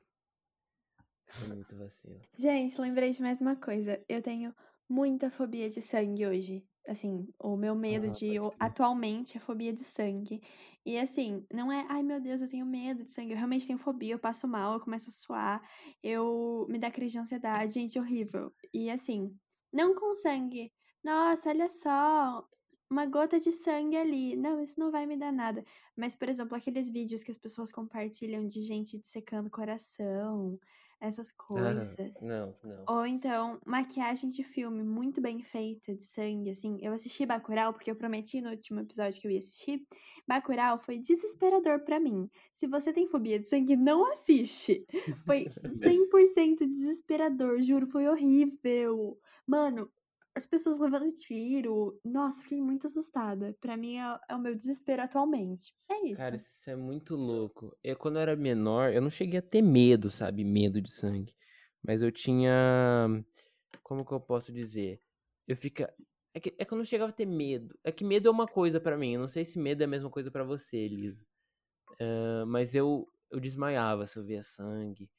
[1.43, 2.21] É muito vacilo.
[2.38, 4.03] Gente, lembrei de mais uma coisa.
[4.07, 4.53] Eu tenho
[4.88, 6.67] muita fobia de sangue hoje.
[6.88, 8.41] Assim, o meu medo Ah, de crer.
[8.59, 10.41] atualmente é fobia de sangue.
[10.85, 13.31] E assim, não é, ai meu Deus, eu tenho medo de sangue.
[13.31, 15.61] Eu realmente tenho fobia, eu passo mal, eu começo a suar,
[16.01, 18.53] eu me dá crise de ansiedade, gente, horrível.
[18.73, 19.38] E assim,
[19.71, 20.71] não com sangue.
[21.03, 22.47] Nossa, olha só,
[22.89, 24.35] uma gota de sangue ali.
[24.35, 25.63] Não, isso não vai me dar nada.
[25.95, 30.57] Mas, por exemplo, aqueles vídeos que as pessoas compartilham de gente dissecando coração,
[30.99, 31.97] essas coisas.
[31.99, 32.85] Ah, não, não.
[32.87, 36.77] Ou então, maquiagem de filme muito bem feita, de sangue, assim.
[36.81, 39.85] Eu assisti Bacurau, porque eu prometi no último episódio que eu ia assistir.
[40.27, 42.29] Bacurau foi desesperador pra mim.
[42.55, 44.85] Se você tem fobia de sangue, não assiste.
[45.25, 45.45] Foi
[46.09, 49.19] 100% desesperador, juro, foi horrível.
[49.45, 49.91] Mano,
[50.38, 51.99] as pessoas levando tiro.
[52.05, 53.55] Nossa, fiquei muito assustada.
[53.59, 55.73] Pra mim é, é o meu desespero atualmente.
[55.89, 56.17] É isso.
[56.17, 57.75] Cara, isso é muito louco.
[57.83, 60.43] Eu, quando eu era menor, eu não cheguei a ter medo, sabe?
[60.43, 61.35] Medo de sangue.
[61.83, 63.07] Mas eu tinha.
[63.83, 65.01] Como que eu posso dizer?
[65.47, 65.93] Eu fica.
[66.33, 67.77] É que, é que eu não chegava a ter medo.
[67.83, 69.13] É que medo é uma coisa pra mim.
[69.13, 71.25] Eu não sei se medo é a mesma coisa pra você, Elisa.
[71.99, 75.09] Ah, mas eu, eu desmaiava se eu via sangue.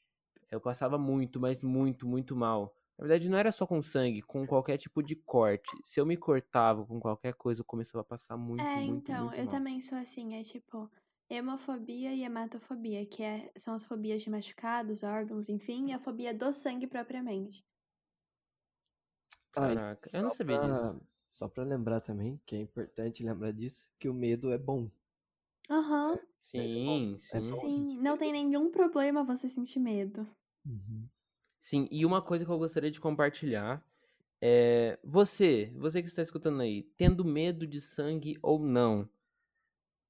[0.50, 2.74] Eu passava muito, mas muito, muito mal.
[2.98, 5.80] Na verdade, não era só com sangue, com qualquer tipo de corte.
[5.84, 9.14] Se eu me cortava com qualquer coisa, eu começava a passar muito, É, muito, então,
[9.14, 9.48] muito eu mal.
[9.48, 10.90] também sou assim, é tipo,
[11.30, 16.32] hemofobia e hematofobia, que é, são as fobias de machucados, órgãos, enfim, e a fobia
[16.34, 17.64] do sangue propriamente.
[19.52, 20.98] Caraca, eu não só sabia pra- disso.
[21.28, 24.90] Só pra lembrar também, que é importante lembrar disso, que o medo é bom.
[25.70, 27.46] Aham, Sim, é sim.
[27.46, 27.86] bom.
[27.86, 30.28] sim, não tem nenhum problema você sentir medo.
[30.64, 31.10] Uhum.
[31.68, 33.84] Sim, e uma coisa que eu gostaria de compartilhar
[34.40, 39.06] é você, você que está escutando aí, tendo medo de sangue ou não.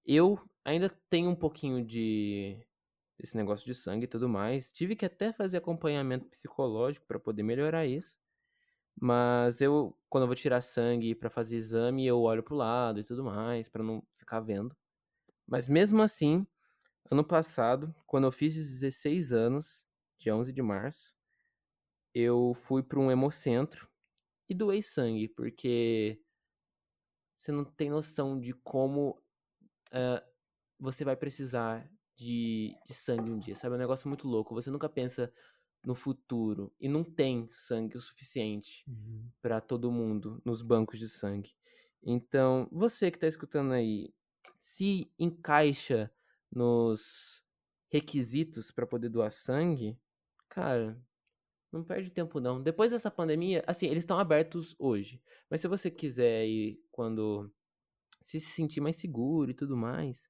[0.07, 2.65] Eu ainda tenho um pouquinho de
[3.19, 4.73] desse negócio de sangue e tudo mais.
[4.73, 8.21] Tive que até fazer acompanhamento psicológico para poder melhorar isso.
[9.01, 13.05] Mas eu, quando eu vou tirar sangue pra fazer exame, eu olho pro lado e
[13.05, 14.77] tudo mais, pra não ficar vendo.
[15.47, 16.47] Mas mesmo assim,
[17.11, 19.87] ano passado, quando eu fiz 16 anos,
[20.19, 21.18] dia 11 de março,
[22.21, 23.89] eu fui para um hemocentro
[24.49, 26.21] e doei sangue, porque
[27.37, 29.11] você não tem noção de como
[29.93, 30.25] uh,
[30.79, 33.75] você vai precisar de, de sangue um dia, sabe?
[33.75, 34.55] É um negócio muito louco.
[34.55, 35.33] Você nunca pensa
[35.85, 39.33] no futuro e não tem sangue o suficiente Uhum.
[39.43, 41.55] para todo mundo nos bancos de sangue.
[42.03, 44.15] Então, você que tá escutando aí,
[44.61, 46.13] se encaixa
[46.51, 47.45] nos
[47.91, 49.99] requisitos para poder doar sangue,
[50.49, 51.01] cara,
[51.73, 52.63] não perde tempo não.
[52.63, 55.23] Depois dessa pandemia, assim, eles estão abertos hoje.
[55.51, 57.51] Mas se você quiser ir quando
[58.27, 60.29] se sentir mais seguro e tudo mais,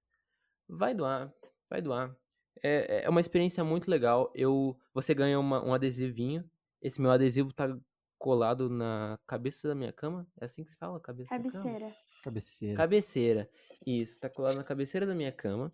[0.69, 1.33] vai doar,
[1.69, 2.17] vai doar.
[2.63, 4.33] É, é uma experiência muito legal.
[4.35, 6.49] Eu, você ganha uma, um adesivinho.
[6.83, 7.77] Esse meu adesivo tá
[8.19, 10.27] colado na cabeça da minha cama.
[10.41, 11.53] É assim que se fala, cabeça da cama?
[11.53, 11.97] Cabeceira.
[12.23, 12.77] Cabeceira.
[12.77, 13.51] Cabeceira.
[13.87, 15.73] Isso, tá colado na cabeceira da minha cama.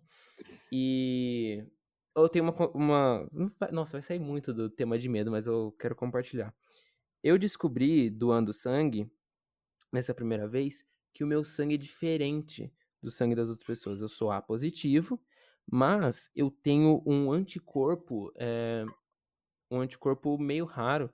[0.71, 1.65] E
[2.23, 3.29] eu tenho uma, uma.
[3.71, 6.53] Nossa, vai sair muito do tema de medo, mas eu quero compartilhar.
[7.23, 9.11] Eu descobri, doando sangue,
[9.91, 14.01] nessa primeira vez, que o meu sangue é diferente do sangue das outras pessoas.
[14.01, 15.21] Eu sou A positivo,
[15.69, 18.85] mas eu tenho um anticorpo, é,
[19.69, 21.11] um anticorpo meio raro,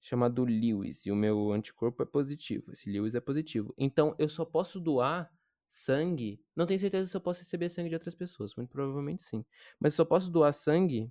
[0.00, 2.72] chamado Lewis, e o meu anticorpo é positivo.
[2.72, 3.72] Esse Lewis é positivo.
[3.78, 5.31] Então eu só posso doar
[5.72, 6.38] sangue.
[6.54, 9.44] Não tenho certeza se eu posso receber sangue de outras pessoas, muito provavelmente sim.
[9.80, 11.10] Mas eu só posso doar sangue.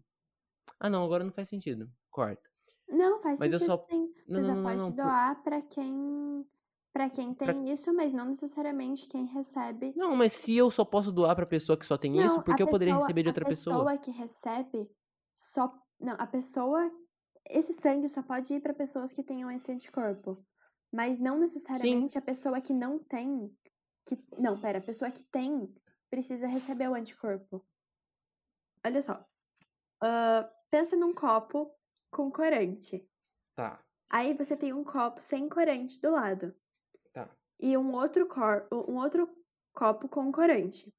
[0.79, 1.91] Ah, não, agora não faz sentido.
[2.09, 2.41] Corta.
[2.87, 4.13] Não, faz Mas eu sentido só- sim.
[4.27, 6.45] Não, Você não, não, pode não, doar pra quem
[6.93, 9.93] para quem tem Pra- isso, mas não necessariamente quem recebe.
[9.95, 12.53] Não, mas se eu só posso doar pra pessoa que só tem isso, Não, por
[12.53, 13.77] que a eu poderia receber de a outra pessoa?
[13.77, 14.89] pessoa que recebe
[15.33, 16.91] só não, a pessoa
[17.49, 20.45] esse sangue só pode ir pra pessoas que tenham esse anticorpo,
[20.91, 23.49] mas não necessariamente a pessoa que não tem
[24.05, 25.73] que não, pera, a pessoa que tem
[26.09, 27.65] precisa receber o anticorpo.
[28.85, 29.25] Olha só.
[30.01, 31.73] ah, pensa num copo
[32.11, 33.07] com corante.
[33.55, 36.55] Tá, Aí você tem um copo sem corante do lado.
[37.13, 37.27] tá.
[37.59, 39.29] E um outro, cor, um outro
[39.73, 40.93] copo com corante.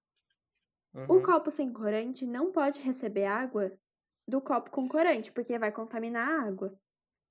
[1.09, 1.23] O Uhum.
[1.23, 3.73] copo sem corante não pode receber água
[4.27, 6.79] do copo com corante, porque vai contaminar a água.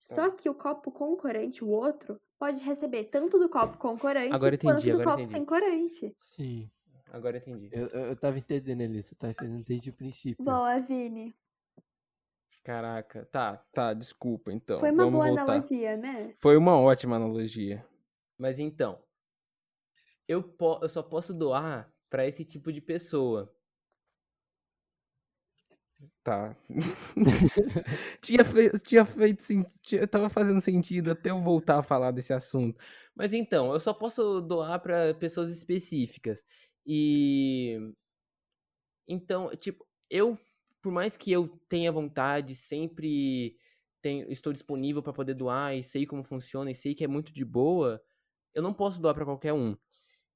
[0.01, 0.35] Só Tá.
[0.35, 4.57] que o copo com corante, o outro, pode receber tanto do copo com corante Agora
[4.57, 5.31] quanto entendi, do agora copo entendi.
[5.37, 6.15] sem corante.
[6.19, 6.69] Sim.
[7.13, 7.69] Agora eu entendi.
[7.71, 10.43] Eu, eu, eu tava entendendo você tava entendendo desde o princípio.
[10.43, 11.35] Boa, Vini.
[12.63, 14.79] Caraca, tá, tá, desculpa então.
[14.79, 15.41] Foi uma vamos boa voltar.
[15.43, 16.33] analogia, né?
[16.39, 17.85] Foi uma ótima analogia.
[18.37, 18.99] Mas então,
[20.27, 23.51] eu, po- eu só posso doar pra esse tipo de pessoa.
[26.23, 26.55] Tá.
[28.21, 32.79] tinha, fe- tinha feito sentido, tava fazendo sentido até eu voltar a falar desse assunto.
[33.15, 36.39] Mas então, eu só posso doar pra pessoas específicas.
[36.85, 37.77] E
[39.07, 40.37] então, tipo, eu,
[40.81, 43.55] por mais que eu tenha vontade, sempre
[44.01, 47.33] tenho, estou disponível para poder doar e sei como funciona e sei que é muito
[47.33, 48.01] de boa,
[48.53, 49.77] eu não posso doar para qualquer um.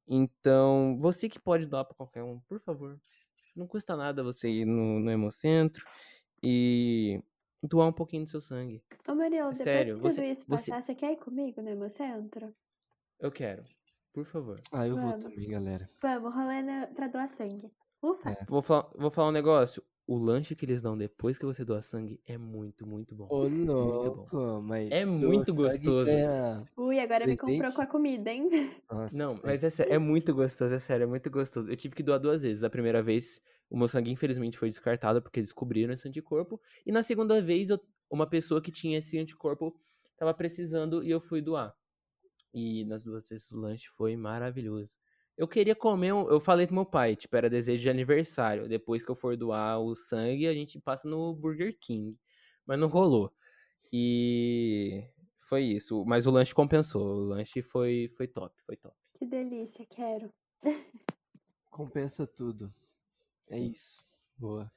[0.07, 2.99] Então, você que pode doar para qualquer um, por favor,
[3.56, 5.86] não custa nada você ir no, no Hemocentro
[6.43, 7.22] e
[7.64, 8.84] doar um pouquinho do seu sangue.
[9.08, 11.70] Ô, Murilo, depois sério, que tudo você- isso você- passar, você quer ir comigo no
[11.70, 12.53] Hemocentro?
[13.20, 13.64] Eu quero,
[14.14, 14.60] por favor.
[14.72, 15.24] Ah, eu vou Vamos.
[15.26, 15.88] também, galera.
[16.01, 17.72] Vamos, rolê na- pra doar sangue.
[18.01, 18.30] Ufa.
[18.32, 18.45] É.
[18.47, 19.82] Vou falar, vou falar um negócio.
[20.08, 23.28] O lanche que eles dão depois que você doa sangue é muito, muito bom.
[23.30, 23.66] Ô, bom.
[23.66, 24.91] louco, mas.
[24.91, 26.06] É muito gostoso.
[26.06, 28.49] ganha- Ui, agora me comprou com a comida, hein?
[28.91, 31.70] Nossa, Não, mas é, é muito gostoso, é sério, é muito gostoso.
[31.72, 32.64] Eu tive que doar duas vezes.
[32.64, 36.62] A primeira vez, o meu sangue infelizmente foi descartado porque descobriram esse anticorpo.
[36.86, 37.80] E na segunda vez, eu-
[38.10, 39.76] uma pessoa que tinha esse anticorpo
[40.18, 41.74] tava precisando e eu fui doar.
[42.53, 44.97] E nas duas vezes o lanche foi maravilhoso.
[45.38, 48.70] Eu queria comer, um- eu falei pro meu pai, tipo, era desejo de aniversário.
[48.70, 52.18] Depois que eu for doar o sangue, a gente passa no Burger King.
[52.66, 53.32] Mas não rolou.
[53.92, 55.04] E
[55.42, 56.06] foi isso.
[56.06, 57.06] Mas o lanche compensou.
[57.06, 58.96] O lanche foi, foi top, foi top.
[59.20, 60.34] Que delícia, quero.
[61.70, 62.72] Compensa tudo.
[63.50, 63.72] É Sim.
[63.72, 64.04] isso.
[64.38, 64.72] Boa.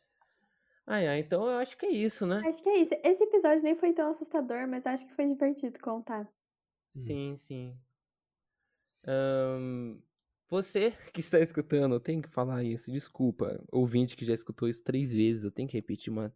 [0.86, 2.42] Ah, é, então eu acho que é isso, né?
[2.46, 2.94] Acho que é isso.
[3.04, 6.28] Esse episódio nem foi tão assustador, mas acho que foi divertido contar.
[6.96, 7.02] Hum.
[7.02, 7.78] Sim, sim.
[9.06, 10.00] Ahn,
[10.48, 12.90] você que está escutando, eu tenho que falar isso.
[12.90, 16.34] Desculpa, ouvinte que já escutou isso três vezes, eu tenho que repetir uma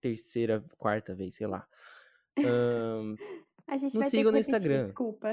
[0.00, 1.66] terceira, quarta vez, sei lá.
[2.38, 3.14] Ahn,
[3.66, 4.86] A gente Nos sigam que no Instagram.
[4.86, 5.32] desculpa.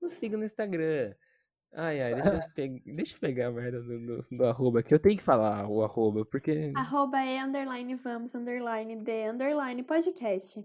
[0.00, 1.14] nos siga no Instagram.
[1.74, 4.94] Ai, ai, deixa eu, pe- deixa eu pegar a merda do, do, do arroba aqui.
[4.94, 6.70] Eu tenho que falar o arroba, porque.
[6.76, 10.64] Arroba é underline vamos, underline de, underline podcast.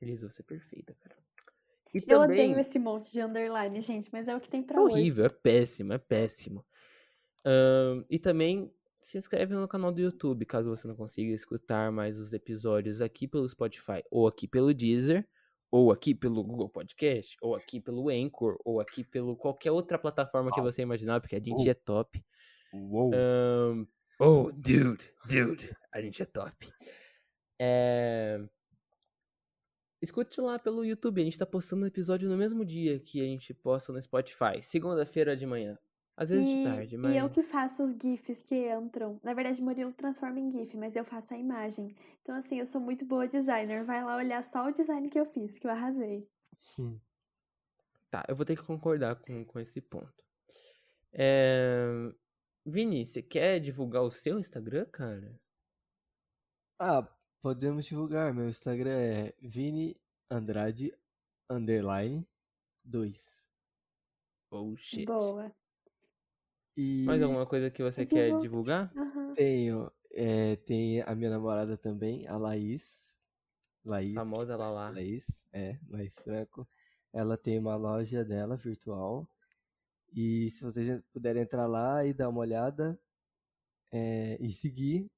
[0.00, 1.16] Elisa, você é perfeita, cara.
[1.94, 2.50] E Eu também...
[2.50, 4.94] odeio esse monte de underline, gente, mas é o que tem pra É hoje.
[4.94, 6.64] horrível, é péssimo, é péssimo.
[8.10, 12.32] E também se inscreve no canal do YouTube, caso você não consiga escutar mais os
[12.32, 15.26] episódios aqui pelo Spotify, ou aqui pelo Deezer,
[15.70, 20.50] ou aqui pelo Google Podcast, ou aqui pelo Anchor, ou aqui pelo qualquer outra plataforma
[20.52, 21.70] que você imaginar, porque a gente Oh.
[21.70, 22.24] é top.
[22.72, 23.12] Uou.
[23.14, 23.84] Ahn,
[24.18, 26.72] oh, dude, dude, a gente é top.
[27.60, 28.40] É...
[30.04, 33.24] Escute lá pelo YouTube, a gente tá postando o episódio no mesmo dia que a
[33.24, 35.78] gente posta no Spotify, segunda-feira de manhã.
[36.16, 37.12] Às vezes de E, tarde, mas.
[37.12, 39.18] e eu que faço os GIFs que entram.
[39.22, 41.92] Na verdade, o Murilo transforma em GIF, mas eu faço a imagem.
[42.22, 43.84] Então, assim, eu sou muito boa designer.
[43.84, 46.28] Vai lá olhar só o design que eu fiz, que eu arrasei.
[46.78, 47.00] Hum.
[48.10, 50.12] Tá, eu vou ter que concordar com, com esse ponto.
[51.12, 51.86] É...
[52.64, 55.34] Vini, você quer divulgar o seu Instagram, cara?
[56.78, 57.08] Ah,
[57.44, 58.32] podemos divulgar.
[58.32, 60.94] Meu Instagram é Vini Andrade
[61.50, 62.26] underline
[62.82, 63.44] 2.
[64.50, 65.04] Oh, shit.
[65.04, 65.54] Boa.
[66.74, 68.42] E Mais alguma coisa que você quer Divulga.
[68.42, 68.92] divulgar?
[68.96, 69.32] Aham.
[69.34, 73.14] tenho, é, tem a minha namorada também, a Laís.
[73.84, 74.14] Laís.
[74.14, 74.88] Famosa Lala.
[74.88, 76.66] Laís, é, Laís Franco.
[77.12, 79.28] Ela tem uma loja dela virtual.
[80.14, 82.98] E se vocês puderem entrar lá e dar uma olhada
[83.92, 85.10] é, e seguir,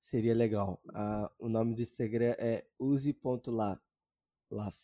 [0.00, 0.80] seria legal.
[0.92, 3.80] Ah, o nome do Instagram é use.la.
[4.50, 4.76] Laf.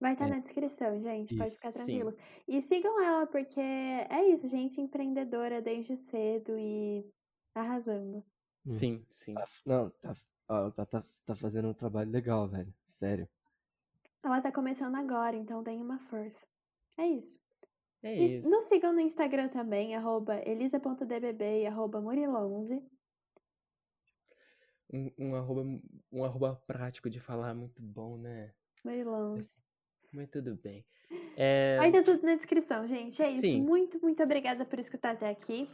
[0.00, 0.30] Vai estar É.
[0.30, 1.36] na descrição, gente.
[1.36, 1.78] Pode Isso, ficar sim.
[1.84, 2.14] tranquilos.
[2.48, 7.08] E sigam ela, porque é isso, gente empreendedora desde cedo e
[7.54, 8.24] arrasando.
[8.68, 9.34] Sim, sim.
[9.34, 10.12] Tá- não, tá,
[10.48, 12.74] ó, ela tá, tá, tá fazendo um trabalho legal, velho.
[12.86, 13.28] Sério.
[14.24, 16.44] Ela tá começando agora, então deem uma força.
[16.98, 17.38] É isso.
[18.02, 18.48] É E isso.
[18.48, 22.82] nos sigam no Instagram também, arroba elisa.dbb e arroba murilo11.
[24.94, 25.62] Um, um, arroba,
[26.12, 28.52] um arroba prático de falar muito bom, né?
[28.86, 29.44] Murilo11.
[30.12, 30.86] Mas tudo bem.
[31.36, 33.20] É, Vai ter tudo na descrição, gente.
[33.20, 33.40] É isso.
[33.40, 33.62] Sim.
[33.62, 35.68] Muito, muito obrigada por escutar até aqui.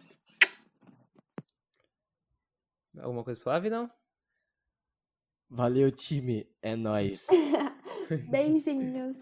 [2.99, 3.91] Alguma coisa pra falar, Vidal?
[5.51, 6.49] Valeu, time.
[6.63, 7.27] É nóis.
[8.31, 9.19] Beijinhos.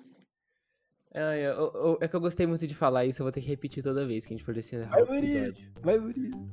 [1.12, 1.54] É, é,
[2.02, 4.24] é que eu gostei muito de falar isso, eu vou ter que repetir toda vez
[4.24, 5.26] que a gente for encerrar Vai, Murilo.
[5.26, 5.72] episódio.
[5.82, 6.48] Vai, Murilo.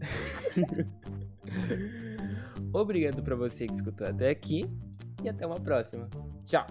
[2.74, 4.64] Obrigado pra você que escutou até aqui
[5.22, 6.10] e até uma próxima.
[6.44, 6.66] Tchau.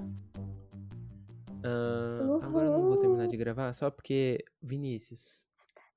[1.64, 5.46] Ah, agora eu não vou terminar de gravar só porque, Vinícius,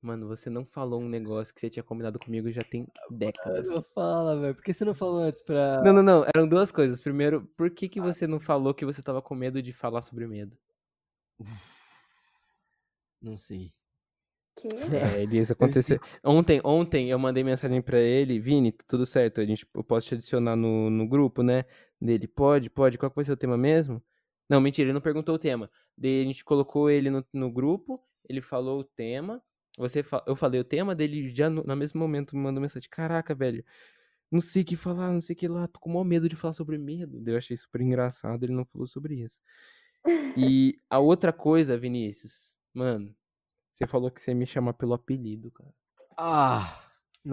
[0.01, 3.69] mano, você não falou um negócio que você tinha combinado comigo já tem décadas.
[3.69, 4.55] Não fala, velho.
[4.55, 5.83] Por que você não falou antes pra.
[5.83, 6.25] Não, não, não.
[6.33, 7.01] Eram duas coisas.
[7.01, 10.29] Primeiro, por que, que você não falou que você tava com medo de falar sobre
[10.29, 10.57] medo?
[13.21, 13.75] Não sei.
[14.57, 14.69] Que?
[14.97, 15.99] É, Elisa, aconteceu.
[16.25, 20.15] Ontem, ontem eu mandei mensagem pra ele, Vini, tudo certo, a gente, eu posso te
[20.15, 21.65] adicionar no, no grupo, né?
[22.01, 24.03] Dele, pode, pode, qual que vai ser o tema mesmo?
[24.49, 25.71] Não, mentira, ele não perguntou o tema.
[25.97, 29.43] Daí a gente colocou ele no, no grupo, ele falou o tema,
[29.79, 32.89] você fa- eu falei o tema, dele já no, no mesmo momento me mandou mensagem,
[32.89, 33.65] caraca, velho,
[34.31, 36.29] não sei o que falar, não sei o que lá, tô com o maior medo
[36.29, 37.21] de falar sobre medo.
[37.21, 39.41] Daí Eu achei super engraçado, ele não falou sobre isso.
[40.37, 43.15] E a outra coisa, Vinícius, mano,
[43.77, 45.75] você falou que você me chama pelo apelido, cara.
[46.17, 46.83] Ah!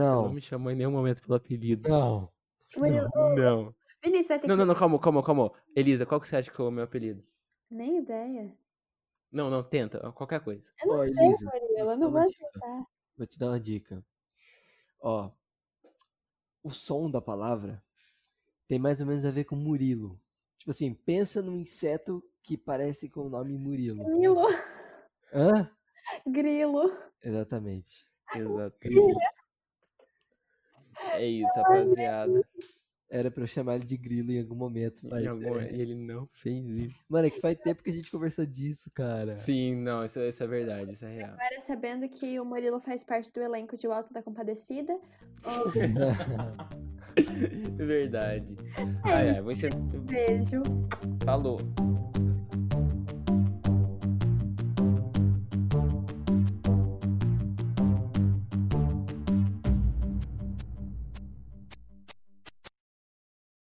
[0.06, 0.34] Você não Não.
[0.34, 1.90] me chamou em nenhum momento pelo apelido.
[1.90, 2.30] Não.
[2.76, 3.74] Murilo, Não.
[4.04, 4.58] Vinícius vai ter Não, que.
[4.58, 5.52] não, não, calma, calma, calma.
[5.76, 7.24] Elisa, qual que você acha que é o meu apelido?
[7.70, 8.58] Nem ideia.
[9.32, 10.64] Não, não, tenta, qualquer coisa.
[10.82, 11.78] Eu não Ó, sei, Elisa, Murilo.
[11.78, 12.62] vou Eu te não dar uma vou dica.
[12.62, 12.88] aceitar.
[13.18, 14.06] Vou te dar uma dica.
[15.02, 15.32] Ó.
[16.64, 17.84] O som da palavra
[18.68, 20.20] tem mais ou menos a ver com Murilo.
[20.58, 24.04] Tipo assim, pensa num inseto que parece com o nome Murilo.
[24.06, 24.48] Grilo.
[25.34, 25.70] Hã?
[26.28, 26.92] Grilo.
[27.24, 28.06] Exatamente.
[28.36, 28.78] Exato.
[31.14, 32.46] É isso, rapaziada.
[33.10, 35.28] Era pra eu chamar ele de grilo em algum momento, mas.
[35.28, 35.72] Algum- é.
[35.72, 37.00] Ele não fez isso.
[37.08, 39.38] Mano, é que faz tempo que a gente conversou disso, cara.
[39.38, 41.34] Sim, não, isso, isso é verdade, isso é real.
[41.34, 44.94] Agora sabendo que o Murilo faz parte do elenco de O Alto da Compadecida.
[45.46, 45.64] Um
[47.78, 48.56] Verdade.
[49.04, 49.72] Ai, ai, vou encher...
[49.76, 50.64] beijo.
[51.24, 51.60] Falou.